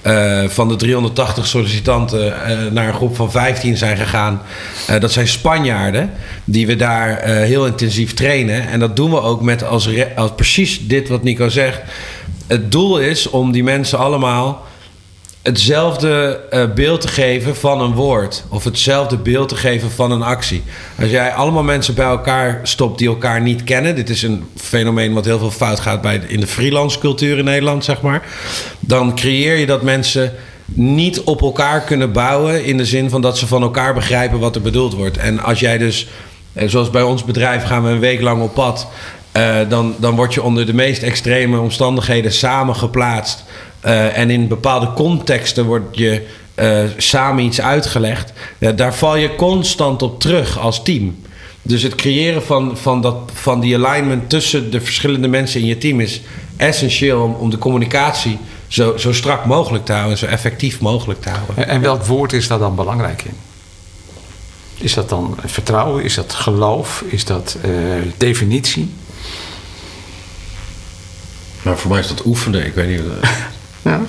[0.04, 4.42] eh, van de 380 sollicitanten eh, naar een groep van 15 zijn gegaan.
[4.88, 6.12] Eh, dat zijn Spanjaarden
[6.44, 8.68] die we daar heel intensief trainen.
[8.68, 9.90] En dat doen we ook met als
[10.36, 11.82] precies dit wat Nico zegt.
[12.48, 14.66] Het doel is om die mensen allemaal
[15.44, 18.44] hetzelfde eh, beeld te geven van een woord.
[18.50, 20.64] Of hetzelfde beeld te geven van een actie.
[21.00, 23.96] Als jij allemaal mensen bij elkaar stopt die elkaar niet kennen.
[23.96, 27.44] Dit is een fenomeen wat heel veel fout gaat bij in de freelance cultuur in
[27.46, 28.28] Nederland, zeg maar.
[28.80, 30.34] Dan creëer je dat mensen
[30.66, 32.66] niet op elkaar kunnen bouwen.
[32.66, 35.18] In de zin van dat ze van elkaar begrijpen wat er bedoeld wordt.
[35.18, 36.08] En als jij dus,
[36.54, 38.88] eh, zoals bij ons bedrijf, gaan we een week lang op pad.
[39.32, 43.44] eh, dan, dan word je onder de meest extreme omstandigheden samen geplaatst.
[43.84, 48.34] Eh, en in bepaalde contexten wordt je eh, samen iets uitgelegd.
[48.76, 51.16] Daar val je constant op terug als team.
[51.62, 55.78] Dus het creëren van, van, dat, van die alignment tussen de verschillende mensen in je
[55.78, 56.22] team is
[56.58, 61.30] essentieel om, om de communicatie zo, zo strak mogelijk te houden, zo effectief mogelijk te
[61.30, 61.58] houden.
[61.58, 63.38] En, en welk woord is daar dan belangrijk in?
[64.78, 66.04] Is dat dan vertrouwen?
[66.04, 67.04] Is dat geloof?
[67.08, 67.72] Is dat eh,
[68.18, 68.94] definitie?
[71.62, 72.66] Maar voor mij is dat oefenen.
[72.66, 73.02] Ik weet niet.
[73.84, 74.02] Ja.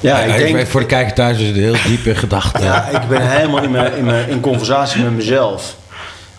[0.00, 2.64] Ja, ik denk, Voor de kijker thuis is het heel diep in gedachten.
[2.64, 5.76] Ja, ik ben helemaal in, mijn, in, mijn, in conversatie met mezelf.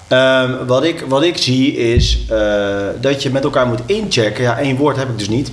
[0.07, 4.43] Ehm, wat, ik, wat ik zie is eh, dat je met elkaar moet inchecken.
[4.43, 5.51] Ja, één woord heb ik dus niet.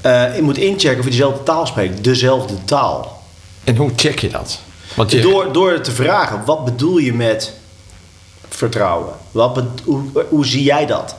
[0.00, 2.04] Eh, je moet inchecken of je dezelfde taal spreekt.
[2.04, 3.22] Dezelfde taal.
[3.64, 4.60] En hoe check je dat?
[4.94, 7.52] Want je, Door, door te vragen, wat bedoel je met
[8.48, 9.12] vertrouwen?
[9.30, 11.16] Wat be- hoe, hoe zie jij dat?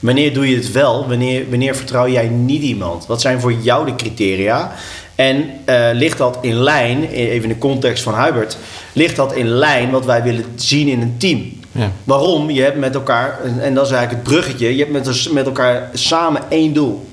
[0.00, 1.08] Wanneer doe je het wel?
[1.08, 3.06] Wanneer, wanneer vertrouw jij niet iemand?
[3.06, 4.72] Wat zijn voor jou de criteria?
[5.14, 8.56] En eh, ligt dat in lijn, even in de context van Hubert,
[8.92, 11.52] ligt dat in lijn wat wij willen zien in een team?
[11.72, 11.90] Ja.
[12.04, 12.50] Waarom?
[12.50, 15.46] Je hebt met elkaar, en- en dat is eigenlijk het bruggetje, je hebt met, met
[15.46, 17.06] elkaar samen één doel.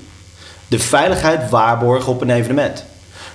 [0.68, 2.86] De veiligheid waarborgen op een evenement.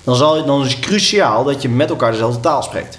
[0.04, 2.98] Dan, zal, dan is het cruciaal dat je met elkaar dezelfde taal spreekt.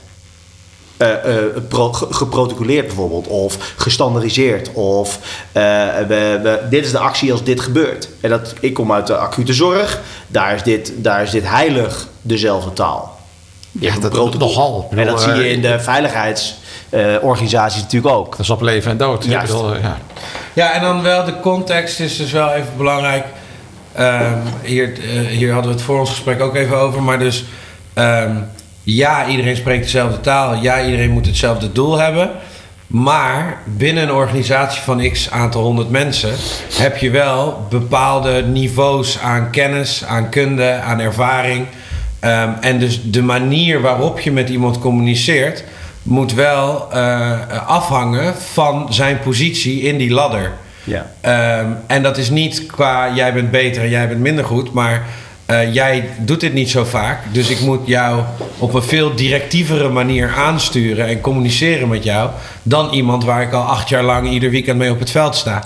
[0.99, 5.19] Eh, eh, pro- ge- geprotocoleerd bijvoorbeeld, of gestandardiseerd, of
[5.51, 5.61] eh,
[6.07, 8.09] we, we- dit is de actie als dit gebeurt.
[8.21, 12.07] En dat, ik kom uit de acute zorg, daar is dit, daar is dit heilig
[12.21, 13.17] dezelfde taal.
[13.71, 14.47] Je een dat- protocol.
[14.47, 14.89] nogal.
[14.95, 18.31] En dat zie je in de veiligheidsorganisaties natuurlijk ook.
[18.31, 19.25] Dat is op leven en dood.
[19.25, 19.51] Juist.
[19.53, 19.97] bedoel, ja.
[20.53, 23.25] Ja, en dan wel de context is dus wel even belangrijk.
[23.93, 24.97] Ehm, hier,
[25.29, 27.03] hier hadden we het voor ons gesprek ook even over.
[27.03, 27.43] Maar dus
[27.93, 28.35] ehm,
[28.95, 30.55] ja, iedereen spreekt dezelfde taal.
[30.55, 32.29] Ja, iedereen moet hetzelfde doel hebben.
[32.87, 36.35] Maar binnen een organisatie van x aantal honderd mensen
[36.73, 41.65] heb je wel bepaalde niveaus aan kennis, aan kunde, aan ervaring.
[42.19, 45.63] Ehm, en dus de manier waarop je met iemand communiceert
[46.03, 50.51] moet wel eh, afhangen van zijn positie in die ladder.
[50.83, 51.11] Ja.
[51.21, 55.05] Ehm, en dat is niet qua jij bent beter en jij bent minder goed, maar
[55.49, 57.19] eh, jij doet dit niet zo vaak.
[57.31, 58.23] Dus ik moet jou
[58.57, 62.29] op een veel directievere manier aansturen en communiceren met jou
[62.63, 65.63] dan iemand waar ik al acht jaar lang ieder weekend mee op het veld sta.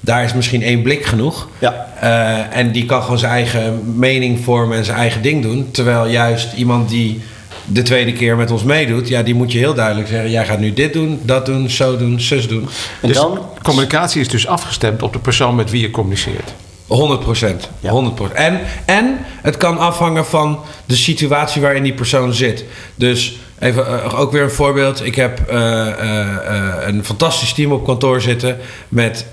[0.00, 1.48] Daar is misschien één blik genoeg.
[1.58, 1.86] Ja.
[2.00, 5.70] Eh, en die kan gewoon zijn eigen mening vormen en zijn eigen ding doen.
[5.70, 7.20] Terwijl juist iemand die
[7.64, 10.58] de tweede keer met ons meedoet, ja, die moet je heel duidelijk zeggen: jij gaat
[10.58, 12.68] nu dit doen, dat doen, zo doen, zus doen.
[13.00, 16.54] En Dus dan, communicatie is dus afgestemd op de persoon met wie je communiceert.
[16.86, 17.70] 100 procent.
[17.80, 17.90] Ja.
[17.90, 22.64] 100 En, en het kan afhangen van de situatie waarin die persoon zit.
[22.94, 25.04] Dus even eh, ook weer een voorbeeld.
[25.04, 29.26] Ik heb eh, eh, een fantastisch team op kantoor zitten met.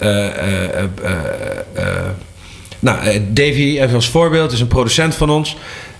[2.79, 2.97] nou,
[3.33, 5.55] Davy, even als voorbeeld, is een producent van ons.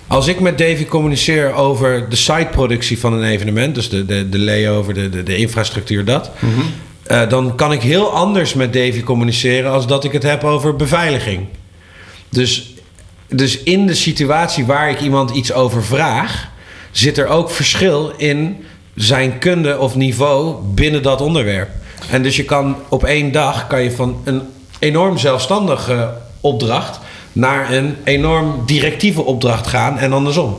[0.07, 4.39] Als ik met Davy communiceer over de siteproductie van een evenement, dus de, de, de
[4.39, 6.31] layover, de, de, de infrastructuur, dat.
[7.12, 10.76] Eh, dan kan ik heel anders met Davy communiceren als dat ik het heb over
[10.76, 11.47] beveiliging.
[12.30, 12.74] Dus,
[13.28, 16.50] dus in de situatie waar ik iemand iets over vraag,
[16.91, 21.69] zit er ook verschil in zijn kunde of niveau binnen dat onderwerp.
[22.10, 24.41] En dus je kan op één dag kan je van een
[24.80, 27.00] enorm zelfstandige opdracht
[27.32, 30.58] naar een enorm directieve opdracht gaan en andersom.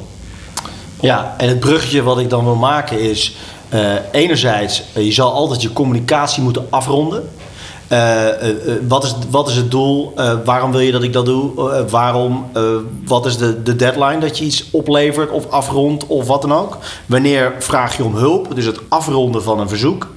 [1.01, 3.37] Ja, en het bruggetje wat ik dan wil maken is...
[3.73, 7.31] eh, enerzijds, eh, je zal altijd je communicatie moeten afronden.
[7.89, 8.25] Eh,
[8.89, 10.15] wat, is, wat is het doel?
[10.45, 11.85] Waarom wil je dat ik dat doe?
[11.91, 12.47] Waarom?
[13.07, 16.79] wat is de, de deadline dat je iets oplevert of afrondt of wat dan ook?
[17.07, 18.55] Wanneer vraag je om hulp?
[18.55, 20.09] Dus het afronden van een verzoek.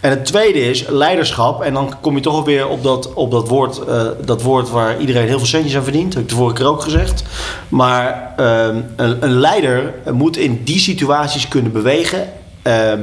[0.00, 1.62] En het tweede is leiderschap.
[1.62, 3.80] En dan kom je toch weer op dat, op dat, woord,
[4.24, 6.06] dat woord waar iedereen heel veel centjes aan verdient.
[6.06, 7.22] Dat heb ik de vorige keer ook gezegd.
[7.68, 12.28] Maar ehm, een leider moet in die situaties kunnen bewegen.
[12.66, 13.02] Ehm,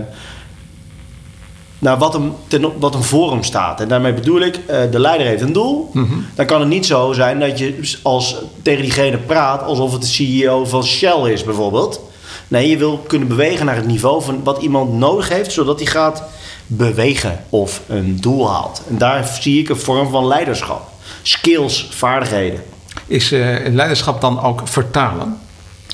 [1.79, 3.81] naar wat hem, ten, wat hem voor hem staat.
[3.81, 5.91] En daarmee bedoel ik, eh, de leider heeft een doel.
[6.35, 10.07] Dan kan het niet zo zijn dat je als, tegen diegene praat alsof het de
[10.07, 12.01] CEO van Shell is, bijvoorbeeld.
[12.47, 15.87] Nee, je wil kunnen bewegen naar het niveau van wat iemand nodig heeft, zodat hij
[15.87, 16.23] gaat
[16.67, 18.81] bewegen of een doel haalt.
[18.89, 20.89] En daar zie ik een vorm van leiderschap.
[21.21, 22.63] Skills, vaardigheden.
[23.07, 25.37] Is eh, leiderschap dan ook vertalen?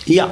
[0.03, 0.29] Ja.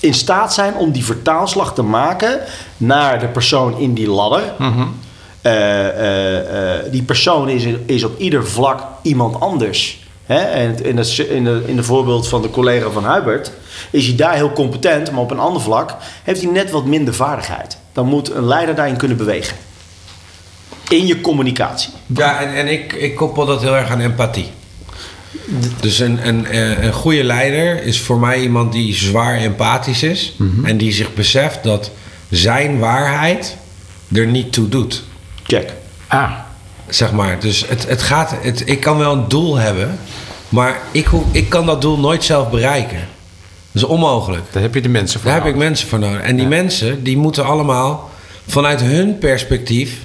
[0.00, 2.40] In staat zijn om die vertaalslag te maken
[2.76, 4.42] naar de persoon in die ladder.
[5.46, 10.04] Eh, eh, eh, die persoon is, is op ieder vlak iemand anders.
[10.24, 10.38] Hè?
[10.38, 13.52] En in het, in, de, in de voorbeeld van de collega van Hubert
[13.90, 17.14] is hij daar heel competent, maar op een ander vlak heeft hij net wat minder
[17.14, 17.78] vaardigheid.
[17.92, 19.56] Dan moet een leider daarin kunnen bewegen.
[20.88, 21.92] In je communicatie.
[22.06, 24.50] Ja, en, en ik, ik koppel dat heel erg aan empathie.
[25.80, 30.36] Dus een, een, eh, een goede leider is voor mij iemand die zwaar empathisch is.
[30.64, 31.90] En die zich beseft dat
[32.30, 33.56] zijn waarheid
[34.12, 35.04] er niet toe doet.
[35.42, 35.72] Check.
[36.06, 36.32] Ah,
[36.88, 37.40] Zeg maar.
[37.40, 39.98] Dus het, het gaat, het, ik kan wel een doel hebben.
[40.48, 43.08] Maar ik, ik kan dat doel nooit zelf bereiken.
[43.72, 44.42] Dat is onmogelijk.
[44.52, 46.20] daar heb je de mensen voor Daar heb ik mensen voor nodig.
[46.20, 48.10] En die mensen die moeten allemaal
[48.46, 49.98] vanuit hun perspectief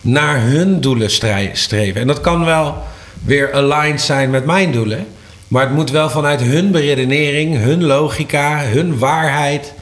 [0.00, 1.10] naar hun doelen
[1.52, 2.00] streven.
[2.00, 2.82] En dat kan wel
[3.24, 5.06] weer aligned zijn met mijn doelen.
[5.48, 9.72] Maar het moet wel vanuit hun beredenering, hun logica, hun waarheid.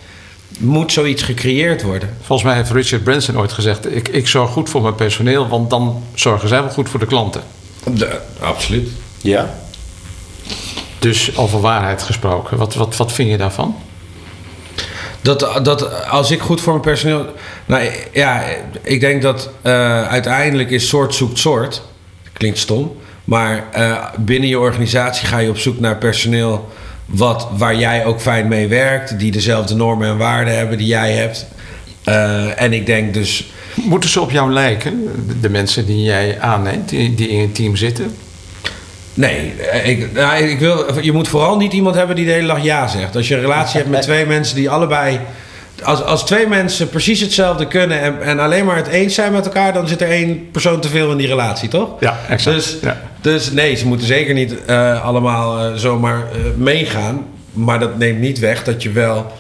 [0.59, 2.17] Moet zoiets gecreëerd worden.
[2.23, 3.95] Volgens mij heeft Richard Branson ooit gezegd...
[3.95, 7.07] Ik, ik zorg goed voor mijn personeel, want dan zorgen zij wel goed voor de
[7.07, 7.43] klanten.
[7.85, 8.89] De- absoluut.
[9.21, 9.55] Ja.
[10.99, 12.57] Dus over waarheid gesproken.
[12.57, 13.77] Wat, wat, wat vind je daarvan?
[15.21, 17.27] Dat, dat als ik goed voor mijn personeel.
[17.67, 18.45] Nou ja,
[18.83, 19.73] ik denk dat eh,
[20.09, 21.83] uiteindelijk is soort zoekt soort.
[22.33, 22.97] Klinkt stom.
[23.29, 26.69] Maar eh, binnen je organisatie ga je op zoek naar personeel.
[27.07, 29.19] Wat, waar jij ook fijn mee werkt.
[29.19, 31.47] Die dezelfde normen en waarden hebben die jij hebt.
[32.05, 33.53] Eh, en ik denk dus.
[33.75, 35.11] Moeten ze op jou lijken,
[35.41, 38.15] de, mensen die jij aanneemt, die, die in je team zitten?
[39.15, 42.47] Nee, eh, ik, nou, ik wil, je moet vooral niet iemand hebben die de hele
[42.47, 43.17] dag ja zegt.
[43.17, 45.21] Als je een relatie hebt met twee mensen die allebei
[45.83, 49.45] Als, als twee mensen precies hetzelfde kunnen en, en alleen maar het eens zijn met
[49.45, 51.91] elkaar, dan zit er één persoon te veel in die relatie, toch?
[52.01, 52.57] Ja, exact.
[52.57, 53.01] Dus, Ja.
[53.21, 57.27] dus nee, ze moeten zeker niet eh, allemaal eh, zomaar eh, meegaan.
[57.53, 59.33] Maar dat neemt niet weg dat je wel.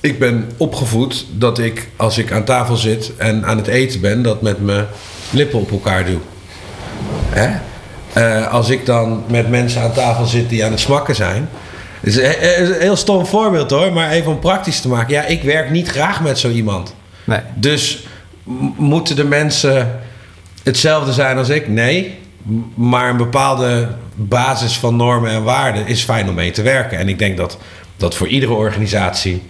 [0.00, 4.22] Ik ben opgevoed dat ik, als ik aan tafel zit en aan het eten ben,
[4.22, 4.86] dat met mijn
[5.30, 6.18] lippen op elkaar doe.
[7.28, 7.58] Hè?
[8.48, 11.48] Als ik dan met mensen aan tafel zit die aan het smakken zijn.
[12.00, 15.14] Het is een, heel stom voorbeeld hoor, maar even om praktisch te maken.
[15.14, 16.94] Ja, ik werk niet graag met zo iemand.
[17.24, 17.40] Nee.
[17.54, 18.06] Dus
[18.76, 20.00] moeten de mensen
[20.62, 21.68] hetzelfde zijn als ik?
[21.68, 22.18] Nee.
[22.74, 26.98] Maar een bepaalde basis van normen en waarden is fijn om mee te werken.
[26.98, 27.58] En ik denk dat
[27.96, 29.42] dat voor iedere organisatie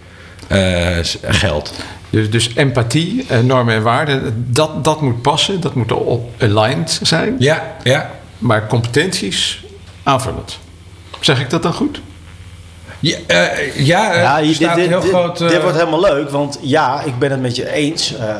[0.47, 1.73] eh, geldt.
[2.09, 5.61] Dus, dus empathie, eh, normen en waarden, dat, dat moet passen.
[5.61, 7.35] Dat moet op aligned zijn.
[7.39, 8.11] Ja, ja.
[8.37, 9.63] Maar competenties
[10.03, 10.59] aanvullend.
[11.19, 12.01] Zeg ik dat dan goed?
[12.99, 14.21] Ja, eh, ja, eh,
[14.59, 15.41] Ja, dit, heel dit, groot...
[15.41, 18.37] eh, dit wordt helemaal leuk, want ja, ik ben het met je eens, eh, eh,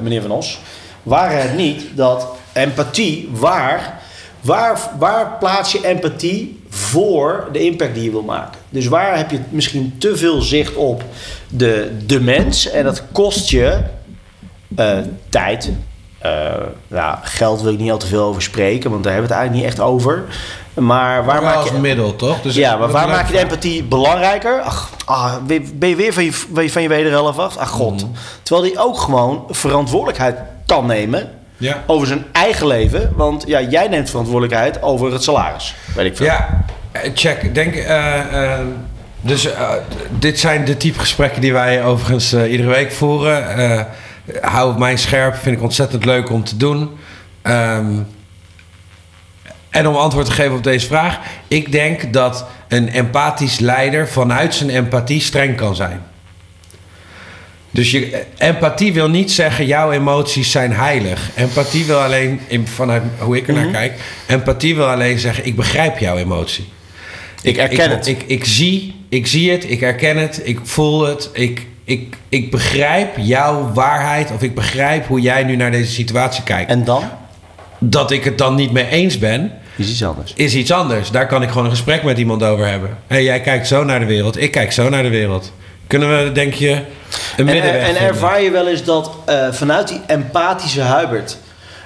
[0.00, 0.60] meneer Van Os.
[1.02, 3.98] Waar het niet dat empathie, waar,
[4.40, 8.60] waar, waar plaats je empathie voor de impact die je wil maken?
[8.68, 11.04] Dus waar heb je misschien te veel zicht op
[11.48, 13.78] de, de mens en dat kost je
[14.76, 14.98] eh,
[15.28, 15.70] tijd.
[16.18, 16.52] Eh,
[16.88, 19.44] nou, geld wil ik niet al te veel over spreken, want daar hebben we het
[19.44, 20.24] eigenlijk niet echt over.
[20.74, 21.74] Maar waar maak als je...
[21.74, 22.42] middel, toch?
[22.42, 24.60] Dus Ja, maar waar maak je de empathie belangrijker?
[24.60, 25.34] Ach, ah,
[25.74, 27.56] ben je weer van je, van je wederhelft af?
[27.56, 28.02] Ach god.
[28.02, 28.10] Mhm.
[28.42, 31.82] Terwijl hij ook gewoon verantwoordelijkheid kan nemen Ja.
[31.86, 33.12] over zijn eigen leven.
[33.16, 35.74] Want ja, jij neemt verantwoordelijkheid over het salaris.
[35.94, 36.26] Weet ik veel.
[36.26, 37.54] Ja, eh, check.
[37.54, 38.60] Denk, eh, eh,
[39.20, 39.48] dus
[40.18, 43.86] dit zijn de type gesprekken die wij overigens iedere week voeren.
[44.40, 46.90] Hou mij scherp, vind ik ontzettend leuk om te doen.
[47.42, 47.86] Ehm,
[49.72, 51.18] en om antwoord te geven op deze vraag.
[51.48, 56.02] Ik denk dat een empathisch leider vanuit zijn empathie streng kan zijn.
[57.70, 61.30] Dus je, empathie wil niet zeggen jouw emoties zijn heilig.
[61.34, 63.92] Empathie wil alleen, in, vanuit hoe ik er naar kijk,
[64.26, 66.68] empathie wil alleen zeggen ik begrijp jouw emotie.
[67.42, 68.06] Ik herken het.
[68.06, 72.50] Ik, ik, zie, ik zie het, ik herken het, ik voel het, ik, ik, ik
[72.50, 76.70] begrijp jouw waarheid of ik begrijp hoe jij nu naar deze situatie kijkt.
[76.70, 77.04] En dan
[77.78, 80.32] Dat ik het dan niet mee eens ben, is iets anders.
[80.36, 81.10] is iets anders.
[81.10, 82.98] Daar kan ik gewoon een gesprek met iemand over hebben.
[83.06, 85.52] Hey, jij kijkt zo naar de wereld, ik kijk zo naar de wereld.
[85.86, 86.82] Kunnen we, denk je, een
[87.36, 88.02] En, middenweg en vinden?
[88.02, 91.36] ervaar je wel eens dat eh, vanuit die empathische Hubert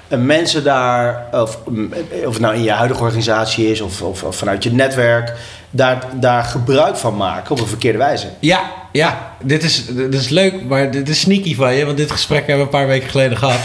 [0.09, 1.93] eh, mensen daar, of, mm,
[2.24, 5.32] of het nou in je huidige organisatie is of, of, of vanuit je netwerk,
[5.70, 8.26] daar, daar gebruik van maken op een verkeerde wijze?
[8.41, 9.34] Ja, ja.
[9.43, 12.57] Dit is, dit is leuk, maar dit is sneaky van je, want dit gesprek hebben
[12.57, 13.61] we een paar weken geleden gehad.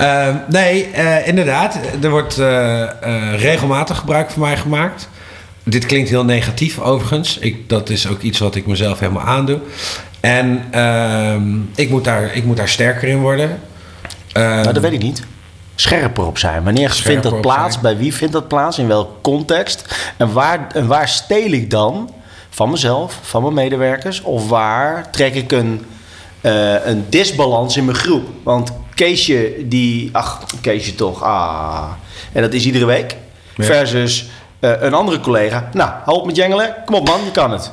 [0.00, 1.78] Ehm, nee, eh, inderdaad.
[2.02, 5.08] Er wordt eh, eh, regelmatig gebruik van mij gemaakt.
[5.62, 7.38] Dit klinkt heel negatief overigens.
[7.38, 9.58] Ik, dat is ook iets wat ik mezelf helemaal aandoe.
[10.20, 13.60] En ehm, ik, moet daar, ik moet daar sterker in worden.
[14.32, 15.22] Ehm, Nou, dat weet ik niet.
[15.74, 16.64] Scherper op zijn.
[16.64, 17.72] Wanneer vindt dat plaats?
[17.72, 17.82] zijn.
[17.82, 18.78] Bij wie vindt dat plaats?
[18.78, 20.12] In welk context?
[20.16, 22.14] En waar, en waar steel ik dan
[22.50, 24.22] van mezelf, van mijn medewerkers?
[24.22, 25.84] Of waar trek ik een,
[26.84, 28.28] een disbalans in mijn groep?
[28.42, 28.72] Want
[29.04, 30.08] Keesje, die...
[30.12, 31.22] Ach, Keesje toch.
[31.22, 31.84] Ah.
[32.32, 33.16] En dat is iedere week.
[33.56, 33.64] Ja.
[33.64, 34.26] Versus
[34.58, 35.68] eh, een andere collega.
[35.72, 36.74] Nou, hou op met jengelen.
[36.84, 37.72] Kom op man, je kan het.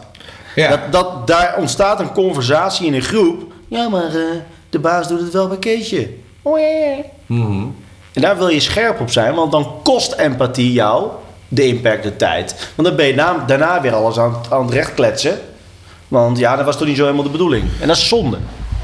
[0.56, 0.70] ja.
[0.70, 3.44] Dat, dat, daar ontstaat een conversatie in een groep.
[3.68, 4.22] Ja, maar eh,
[4.70, 6.10] de baas doet het wel bij Keesje.
[6.42, 6.96] Oh, ja, ja.
[7.26, 7.66] Mhm.
[8.14, 11.08] En daar wil je scherp op zijn, want dan kost empathie jou
[11.48, 12.72] de impact, de tijd.
[12.76, 15.40] Want dan ben je na- daarna weer alles aan, aan het recht kletsen.
[16.08, 17.64] Want ja, dat was toch niet zo helemaal de bedoeling.
[17.82, 18.38] En dat is zonde.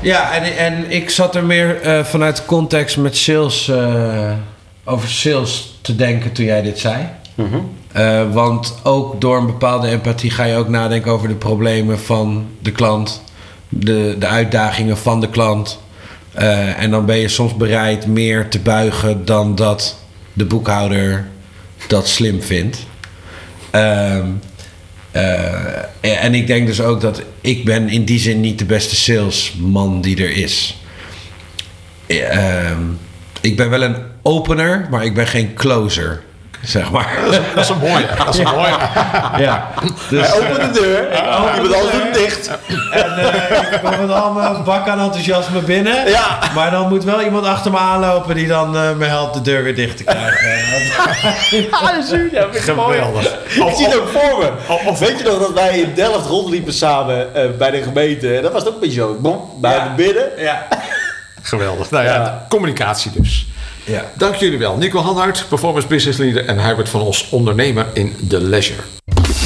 [0.03, 4.31] Ja, en, en ik zat er meer eh, vanuit context met sales, eh,
[4.83, 7.07] over sales te denken toen jij dit zei.
[7.91, 12.47] Eh, want ook door een bepaalde empathie ga je ook nadenken over de problemen van
[12.59, 13.23] de klant,
[13.69, 15.81] de, de uitdagingen van de klant.
[16.77, 19.97] En dan ben je soms bereid meer te buigen dan dat
[20.33, 21.27] de boekhouder
[21.87, 22.85] dat slim vindt.
[23.71, 24.25] Ehm,
[25.11, 28.95] eh, en ik denk dus ook dat ik ben in die zin niet de beste
[28.95, 30.77] salesman die er is.
[32.05, 32.81] Eh, ehm,
[33.41, 36.23] ik ben wel een opener, maar ik ben geen closer,
[36.64, 37.18] zeg maar.
[37.55, 38.05] Dat is een mooie.
[38.26, 38.76] Dat is een mooie.
[39.38, 39.68] ja.
[40.09, 42.47] Dus, Hij opent de deur, iemand anders doet hem dicht.
[42.91, 46.09] en eh, ik kom met al mijn bak aan enthousiasme binnen.
[46.09, 46.39] Ja.
[46.55, 49.64] Maar dan moet wel iemand achter me aanlopen die dan eh, me helpt de deur
[49.64, 50.51] weer dicht te krijgen.
[51.72, 52.09] Ah, dat is.
[52.32, 52.97] Ja, vind ik mooi.
[52.97, 53.34] Geweldig.
[53.45, 54.97] Ik zie het ook voor me.
[54.99, 58.36] Weet je nog dat wij in Delft rondliepen samen eh, bij de gemeente?
[58.36, 59.16] En dat was ook een beetje zo.
[59.20, 59.95] Bom, buiten Ja.
[59.95, 60.24] binnen.
[60.38, 60.68] ja.
[61.43, 61.89] Geweldig.
[61.91, 62.45] Nou ja, Ja.
[62.49, 63.47] communicatie dus.
[63.85, 64.11] ja.
[64.17, 64.77] Dank jullie wel.
[64.77, 68.81] Nico Hanhart, performance business leader en Herbert van Os, ondernemer in The Leisure.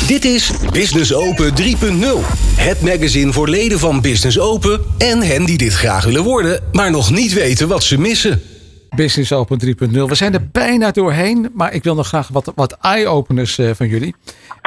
[0.08, 2.22] Dit is Business Open 3.0.
[2.56, 6.92] Het magazine voor leden van Business Open en hen die dit graag willen worden, maar
[6.92, 8.42] nog niet weten wat ze missen.
[8.96, 10.08] Business Open 3.0.
[10.08, 13.88] We zijn er bijna doorheen, maar ik wil nog graag wat, wat eye-openers uh, van
[13.88, 14.16] jullie.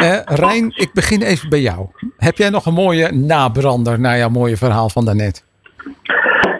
[0.02, 1.86] Uh, Rijn, ik begin even bij jou.
[2.16, 5.42] Heb jij nog een mooie nabrander naar jouw mooie verhaal van daarnet?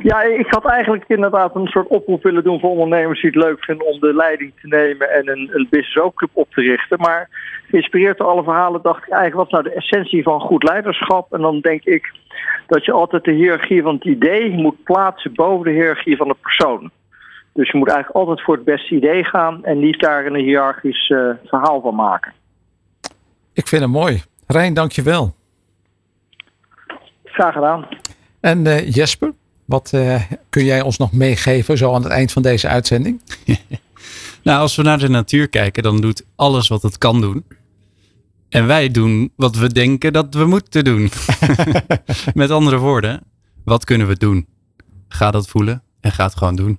[0.03, 3.65] Ja, ik had eigenlijk inderdaad een soort oproep willen doen voor ondernemers die het leuk
[3.65, 6.99] vinden om de leiding te nemen en een, een business club op te richten.
[7.01, 7.29] Maar
[7.69, 11.33] geïnspireerd door alle verhalen dacht ik eigenlijk wat is nou de essentie van goed leiderschap?
[11.33, 12.13] En dan denk ik
[12.67, 16.37] dat je altijd de hiërarchie van het idee moet plaatsen boven de hiërarchie van de
[16.41, 16.91] persoon.
[17.53, 21.09] Dus je moet eigenlijk altijd voor het beste idee gaan en niet daar een hiërarchisch
[21.09, 22.33] uh, verhaal van maken.
[23.53, 24.23] Ik vind het mooi.
[24.47, 25.35] Rijn, dankjewel.
[27.25, 27.87] Graag gedaan.
[28.41, 29.33] En uh, Jesper,
[29.71, 33.21] wat uh, kun jij ons nog meegeven zo aan het eind van deze uitzending?
[34.43, 37.45] nou, als we naar de natuur kijken, dan doet alles wat het kan doen.
[38.49, 41.11] En wij doen wat we denken dat we moeten doen.
[42.35, 43.23] Met andere woorden,
[43.65, 44.47] wat kunnen we doen?
[45.09, 46.79] Ga dat voelen en ga het gewoon doen.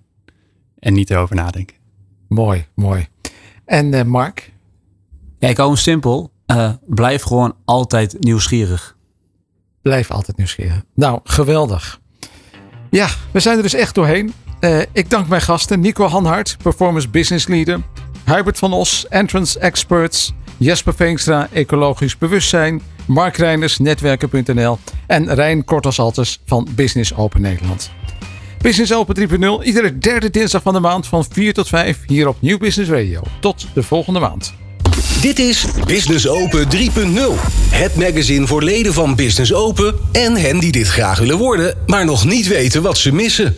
[0.79, 1.77] En niet erover nadenken.
[2.27, 3.07] Mooi, mooi.
[3.65, 4.53] En uh, Mark?
[5.39, 6.31] Ja, ik hou hem simpel.
[6.47, 8.97] Uh, blijf gewoon altijd nieuwsgierig.
[9.81, 10.83] Blijf altijd nieuwsgierig.
[10.93, 12.00] Nou, geweldig.
[12.91, 14.33] Ja, we zijn er dus echt doorheen.
[14.59, 17.79] Uh, ik dank mijn gasten Nico Hanhart, Performance Business Leader.
[18.25, 20.33] Hubert van Os, Entrance Experts.
[20.57, 22.81] Jesper Veenstra, Ecologisch Bewustzijn.
[23.05, 24.77] Mark Reiners, Netwerken.nl.
[25.07, 27.91] En Rijn Kortasalters van Business Open Nederland.
[28.61, 29.29] Business Open
[29.61, 32.89] 3.0, iedere derde dinsdag van de maand van 4 tot 5 hier op Nieuw Business
[32.91, 33.21] Radio.
[33.39, 34.60] Tot de volgende maand.
[35.21, 36.79] Dit is Business Open 3.0.
[37.69, 42.05] Het magazine voor leden van Business Open en hen die dit graag willen worden, maar
[42.05, 43.55] nog niet weten wat ze missen.